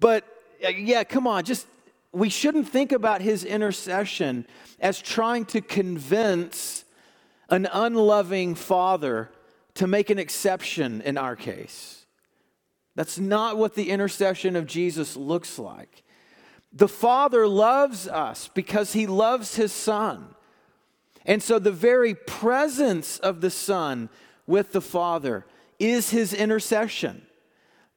But 0.00 0.24
yeah, 0.60 1.04
come 1.04 1.26
on, 1.26 1.44
just 1.44 1.66
we 2.12 2.28
shouldn't 2.28 2.68
think 2.68 2.92
about 2.92 3.20
his 3.20 3.44
intercession 3.44 4.46
as 4.80 5.00
trying 5.00 5.44
to 5.46 5.60
convince 5.60 6.84
an 7.50 7.68
unloving 7.72 8.54
father 8.54 9.30
to 9.74 9.86
make 9.86 10.10
an 10.10 10.18
exception 10.18 11.00
in 11.02 11.16
our 11.16 11.36
case. 11.36 11.97
That's 12.98 13.16
not 13.16 13.56
what 13.56 13.76
the 13.76 13.90
intercession 13.90 14.56
of 14.56 14.66
Jesus 14.66 15.16
looks 15.16 15.56
like. 15.56 16.02
The 16.72 16.88
Father 16.88 17.46
loves 17.46 18.08
us 18.08 18.50
because 18.52 18.92
he 18.92 19.06
loves 19.06 19.54
his 19.54 19.70
Son. 19.70 20.34
And 21.24 21.40
so 21.40 21.60
the 21.60 21.70
very 21.70 22.16
presence 22.16 23.20
of 23.20 23.40
the 23.40 23.50
Son 23.50 24.08
with 24.48 24.72
the 24.72 24.80
Father 24.80 25.46
is 25.78 26.10
his 26.10 26.34
intercession. 26.34 27.22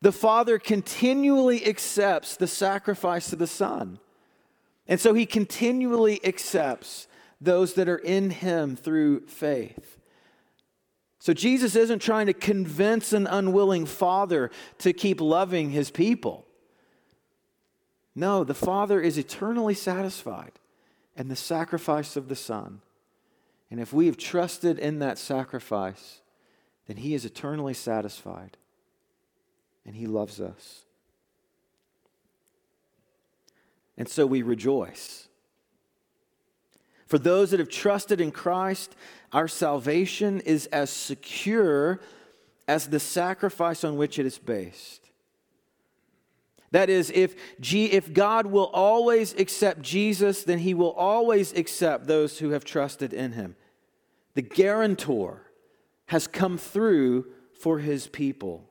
The 0.02 0.12
Father 0.12 0.60
continually 0.60 1.66
accepts 1.66 2.36
the 2.36 2.46
sacrifice 2.46 3.34
of 3.34 3.40
the 3.40 3.48
Son. 3.48 3.98
And 4.88 5.00
so 5.00 5.16
he 5.16 5.26
continually 5.26 6.24
accepts 6.24 7.08
those 7.42 7.74
that 7.74 7.90
are 7.90 7.98
in 7.98 8.30
him 8.30 8.76
through 8.76 9.22
faith. 9.22 9.98
So 11.22 11.34
Jesus 11.34 11.76
isn't 11.76 12.00
trying 12.00 12.26
to 12.26 12.34
convince 12.34 13.14
an 13.14 13.28
unwilling 13.28 13.86
father 13.86 14.50
to 14.80 14.92
keep 14.92 15.22
loving 15.22 15.70
his 15.70 15.92
people. 15.92 16.48
No, 18.16 18.44
the 18.44 18.56
Father 18.56 19.00
is 19.00 19.20
eternally 19.20 19.76
satisfied 19.76 20.54
in 21.16 21.28
the 21.28 21.36
sacrifice 21.36 22.16
of 22.16 22.28
the 22.28 22.36
Son. 22.36 22.82
And 23.70 23.80
if 23.80 23.94
we 23.94 24.08
have 24.08 24.18
trusted 24.18 24.80
in 24.80 24.98
that 24.98 25.20
sacrifice, 25.20 26.22
then 26.88 26.98
He 26.98 27.14
is 27.14 27.24
eternally 27.24 27.76
satisfied 27.76 28.58
and 29.86 29.96
He 29.96 30.08
loves 30.08 30.42
us. 30.42 30.86
And 33.96 34.10
so 34.10 34.26
we 34.26 34.42
rejoice. 34.42 35.28
For 37.06 37.20
those 37.20 37.52
that 37.52 37.60
have 37.60 37.70
trusted 37.70 38.20
in 38.20 38.32
Christ, 38.32 38.96
our 39.34 39.48
salvation 39.48 40.42
is 40.42 40.66
as 40.68 40.90
secure 40.90 42.00
as 42.68 42.88
the 42.90 43.00
sacrifice 43.00 43.84
on 43.84 43.98
which 43.98 44.20
it 44.20 44.26
is 44.26 44.38
based. 44.38 45.10
That 46.72 46.90
is, 46.90 47.12
if, 47.14 47.36
G, 47.60 47.86
if 47.86 48.14
God 48.14 48.46
will 48.46 48.70
always 48.74 49.34
accept 49.34 49.82
Jesus, 49.82 50.44
then 50.44 50.60
he 50.60 50.74
will 50.74 50.94
always 50.94 51.52
accept 51.54 52.08
those 52.08 52.40
who 52.40 52.52
have 52.52 52.64
trusted 52.64 53.14
in 53.14 53.34
him. 53.34 53.56
The 54.36 54.42
guarantor 54.42 55.44
has 56.08 56.28
come 56.28 56.58
through 56.58 57.26
for 57.60 57.80
his 57.80 58.08
people. 58.08 58.70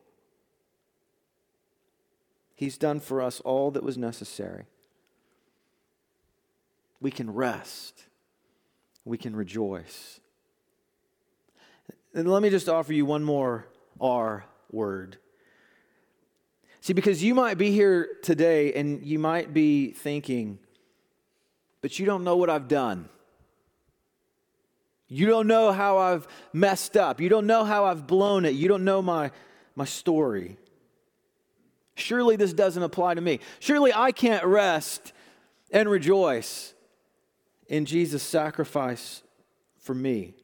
He's 2.54 2.78
done 2.78 3.00
for 3.00 3.22
us 3.22 3.40
all 3.40 3.70
that 3.70 3.82
was 3.82 3.96
necessary. 3.98 4.64
We 7.00 7.10
can 7.10 7.32
rest, 7.32 8.04
we 9.04 9.16
can 9.16 9.36
rejoice. 9.36 10.19
And 12.14 12.30
let 12.30 12.42
me 12.42 12.50
just 12.50 12.68
offer 12.68 12.92
you 12.92 13.06
one 13.06 13.22
more 13.22 13.66
R 14.00 14.44
word. 14.70 15.18
See, 16.80 16.92
because 16.92 17.22
you 17.22 17.34
might 17.34 17.58
be 17.58 17.70
here 17.70 18.08
today 18.22 18.72
and 18.72 19.04
you 19.04 19.18
might 19.18 19.52
be 19.52 19.90
thinking, 19.90 20.58
but 21.82 21.98
you 21.98 22.06
don't 22.06 22.24
know 22.24 22.36
what 22.36 22.50
I've 22.50 22.68
done. 22.68 23.08
You 25.08 25.26
don't 25.26 25.46
know 25.46 25.72
how 25.72 25.98
I've 25.98 26.26
messed 26.52 26.96
up. 26.96 27.20
You 27.20 27.28
don't 27.28 27.46
know 27.46 27.64
how 27.64 27.84
I've 27.84 28.06
blown 28.06 28.44
it. 28.44 28.54
You 28.54 28.68
don't 28.68 28.84
know 28.84 29.02
my, 29.02 29.30
my 29.74 29.84
story. 29.84 30.56
Surely 31.96 32.36
this 32.36 32.52
doesn't 32.52 32.82
apply 32.82 33.14
to 33.14 33.20
me. 33.20 33.40
Surely 33.58 33.92
I 33.92 34.12
can't 34.12 34.44
rest 34.44 35.12
and 35.70 35.88
rejoice 35.88 36.74
in 37.66 37.84
Jesus' 37.84 38.22
sacrifice 38.22 39.22
for 39.78 39.94
me. 39.94 40.34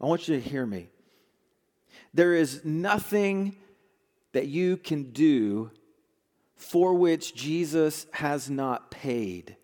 I 0.00 0.06
want 0.06 0.28
you 0.28 0.40
to 0.40 0.48
hear 0.48 0.64
me. 0.64 0.88
There 2.14 2.34
is 2.34 2.64
nothing 2.64 3.56
that 4.32 4.46
you 4.46 4.76
can 4.76 5.10
do 5.10 5.70
for 6.56 6.94
which 6.94 7.34
Jesus 7.34 8.06
has 8.12 8.50
not 8.50 8.90
paid. 8.90 9.56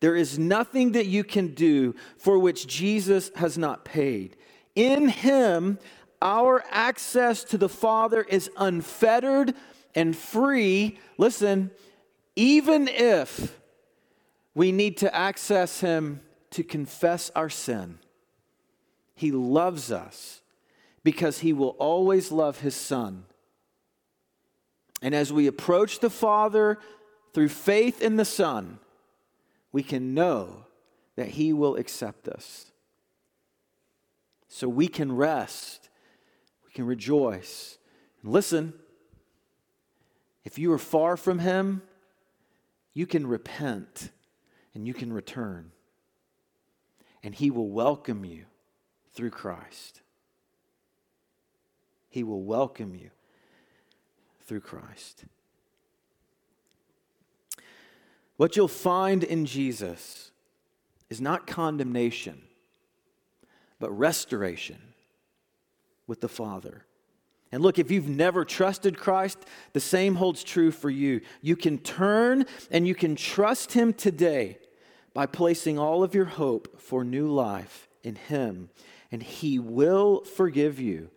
There 0.00 0.16
is 0.16 0.38
nothing 0.38 0.92
that 0.92 1.06
you 1.06 1.24
can 1.24 1.54
do 1.54 1.94
for 2.18 2.38
which 2.38 2.66
Jesus 2.66 3.30
has 3.36 3.56
not 3.56 3.84
paid. 3.84 4.36
In 4.74 5.08
Him, 5.08 5.78
our 6.20 6.64
access 6.70 7.44
to 7.44 7.58
the 7.58 7.68
Father 7.68 8.22
is 8.22 8.50
unfettered 8.56 9.54
and 9.94 10.14
free. 10.14 10.98
Listen, 11.16 11.70
even 12.34 12.88
if 12.88 13.58
we 14.54 14.72
need 14.72 14.98
to 14.98 15.14
access 15.14 15.80
Him 15.80 16.20
to 16.50 16.62
confess 16.62 17.30
our 17.34 17.48
sin, 17.48 17.98
He 19.16 19.32
loves 19.32 19.90
us 19.90 20.42
because 21.02 21.40
He 21.40 21.52
will 21.52 21.70
always 21.78 22.30
love 22.30 22.60
His 22.60 22.76
Son. 22.76 23.24
And 25.02 25.14
as 25.14 25.32
we 25.32 25.46
approach 25.46 25.98
the 25.98 26.10
Father 26.10 26.78
through 27.32 27.48
faith 27.48 28.02
in 28.02 28.16
the 28.16 28.24
Son, 28.24 28.78
we 29.72 29.82
can 29.82 30.14
know 30.14 30.66
that 31.16 31.28
He 31.28 31.52
will 31.52 31.76
accept 31.76 32.28
us. 32.28 32.70
So 34.48 34.68
we 34.68 34.86
can 34.86 35.16
rest, 35.16 35.88
we 36.64 36.70
can 36.72 36.86
rejoice. 36.86 37.78
And 38.22 38.32
listen, 38.32 38.74
if 40.44 40.58
you 40.58 40.72
are 40.72 40.78
far 40.78 41.16
from 41.16 41.38
Him, 41.38 41.82
you 42.92 43.06
can 43.06 43.26
repent 43.26 44.10
and 44.74 44.86
you 44.86 44.92
can 44.92 45.12
return. 45.12 45.72
And 47.22 47.34
He 47.34 47.50
will 47.50 47.68
welcome 47.68 48.24
you 48.24 48.44
through 49.16 49.30
Christ. 49.30 50.02
He 52.08 52.22
will 52.22 52.42
welcome 52.42 52.94
you 52.94 53.10
through 54.44 54.60
Christ. 54.60 55.24
What 58.36 58.56
you'll 58.56 58.68
find 58.68 59.24
in 59.24 59.46
Jesus 59.46 60.30
is 61.08 61.20
not 61.20 61.46
condemnation, 61.46 62.42
but 63.80 63.90
restoration 63.90 64.78
with 66.06 66.20
the 66.20 66.28
Father. 66.28 66.84
And 67.50 67.62
look, 67.62 67.78
if 67.78 67.90
you've 67.90 68.08
never 68.08 68.44
trusted 68.44 68.98
Christ, 68.98 69.38
the 69.72 69.80
same 69.80 70.16
holds 70.16 70.44
true 70.44 70.70
for 70.70 70.90
you. 70.90 71.22
You 71.40 71.56
can 71.56 71.78
turn 71.78 72.44
and 72.70 72.86
you 72.86 72.94
can 72.94 73.16
trust 73.16 73.72
Him 73.72 73.94
today 73.94 74.58
by 75.14 75.24
placing 75.24 75.78
all 75.78 76.02
of 76.02 76.14
your 76.14 76.26
hope 76.26 76.78
for 76.78 77.04
new 77.04 77.28
life 77.28 77.88
in 78.02 78.16
Him. 78.16 78.68
And 79.10 79.22
He 79.22 79.58
will 79.58 80.24
forgive 80.24 80.80
you 80.80 81.10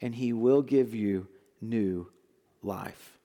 and 0.00 0.14
He 0.14 0.32
will 0.32 0.62
give 0.62 0.94
you 0.94 1.28
new 1.60 2.10
life. 2.62 3.18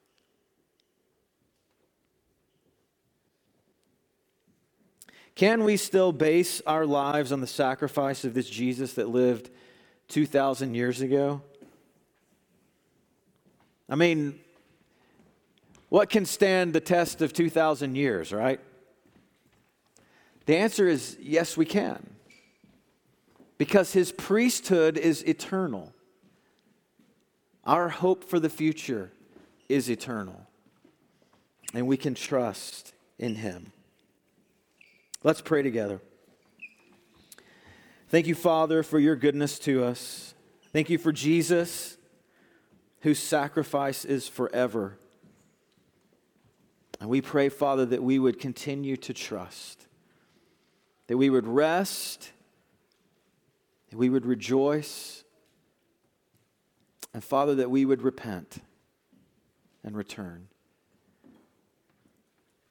Can 5.35 5.63
we 5.63 5.77
still 5.77 6.11
base 6.11 6.61
our 6.65 6.85
lives 6.85 7.31
on 7.31 7.39
the 7.39 7.47
sacrifice 7.47 8.25
of 8.25 8.33
this 8.33 8.49
Jesus 8.49 8.93
that 8.95 9.07
lived 9.07 9.49
2,000 10.09 10.75
years 10.75 10.99
ago? 10.99 11.41
I 13.87 13.95
mean, 13.95 14.39
what 15.87 16.09
can 16.09 16.25
stand 16.25 16.73
the 16.73 16.81
test 16.81 17.21
of 17.21 17.33
2,000 17.33 17.95
years, 17.95 18.31
right? 18.31 18.59
The 20.45 20.57
answer 20.57 20.87
is 20.87 21.17
yes, 21.21 21.55
we 21.55 21.65
can. 21.65 22.18
Because 23.59 23.93
his 23.93 24.11
priesthood 24.13 24.97
is 24.97 25.21
eternal. 25.27 25.93
Our 27.65 27.89
hope 27.89 28.23
for 28.23 28.39
the 28.39 28.49
future 28.49 29.11
is 29.67 29.91
eternal. 29.91 30.47
And 31.75 31.85
we 31.85 31.97
can 31.97 32.15
trust 32.15 32.93
in 33.19 33.35
him. 33.35 33.71
Let's 35.23 35.41
pray 35.41 35.61
together. 35.61 36.01
Thank 38.07 38.25
you, 38.25 38.33
Father, 38.33 38.81
for 38.81 38.97
your 38.97 39.17
goodness 39.17 39.59
to 39.59 39.83
us. 39.83 40.33
Thank 40.71 40.89
you 40.89 40.97
for 40.97 41.11
Jesus, 41.11 41.97
whose 43.01 43.19
sacrifice 43.19 44.05
is 44.05 44.27
forever. 44.27 44.97
And 47.01 47.09
we 47.09 47.21
pray, 47.21 47.49
Father, 47.49 47.85
that 47.87 48.01
we 48.01 48.19
would 48.19 48.39
continue 48.39 48.95
to 48.97 49.13
trust, 49.13 49.85
that 51.07 51.17
we 51.17 51.29
would 51.29 51.45
rest, 51.45 52.31
that 53.89 53.97
we 53.97 54.09
would 54.09 54.25
rejoice, 54.25 55.23
and 57.13 57.23
Father, 57.23 57.55
that 57.55 57.71
we 57.71 57.85
would 57.85 58.01
repent 58.01 58.59
and 59.83 59.95
return. 59.95 60.47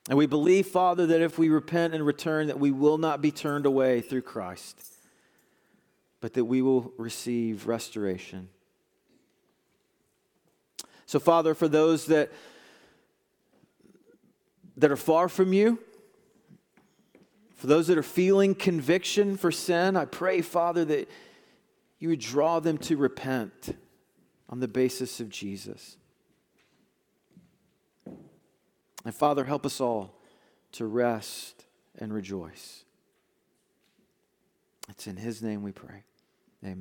And 0.08 0.16
we 0.16 0.26
believe, 0.26 0.66
Father, 0.66 1.06
that 1.06 1.20
if 1.20 1.38
we 1.38 1.48
repent 1.48 1.94
and 1.94 2.06
return, 2.06 2.46
that 2.46 2.58
we 2.58 2.70
will 2.70 2.98
not 2.98 3.20
be 3.20 3.30
turned 3.30 3.66
away 3.66 4.00
through 4.00 4.22
Christ. 4.22 4.80
but 6.20 6.34
that 6.34 6.44
we 6.44 6.62
will 6.62 6.92
receive 6.98 7.66
restoration. 7.66 8.48
So, 11.06 11.18
Father, 11.18 11.54
for 11.54 11.68
those 11.68 12.06
that, 12.06 12.32
that 14.76 14.90
are 14.90 14.96
far 14.96 15.28
from 15.28 15.52
you, 15.52 15.78
for 17.58 17.66
those 17.66 17.88
that 17.88 17.98
are 17.98 18.04
feeling 18.04 18.54
conviction 18.54 19.36
for 19.36 19.50
sin, 19.50 19.96
I 19.96 20.04
pray, 20.04 20.42
Father, 20.42 20.84
that 20.84 21.10
you 21.98 22.08
would 22.08 22.20
draw 22.20 22.60
them 22.60 22.78
to 22.78 22.96
repent 22.96 23.76
on 24.48 24.60
the 24.60 24.68
basis 24.68 25.18
of 25.18 25.28
Jesus. 25.28 25.96
And 29.04 29.12
Father, 29.12 29.44
help 29.44 29.66
us 29.66 29.80
all 29.80 30.14
to 30.72 30.86
rest 30.86 31.64
and 31.98 32.14
rejoice. 32.14 32.84
It's 34.88 35.08
in 35.08 35.16
His 35.16 35.42
name 35.42 35.64
we 35.64 35.72
pray. 35.72 36.04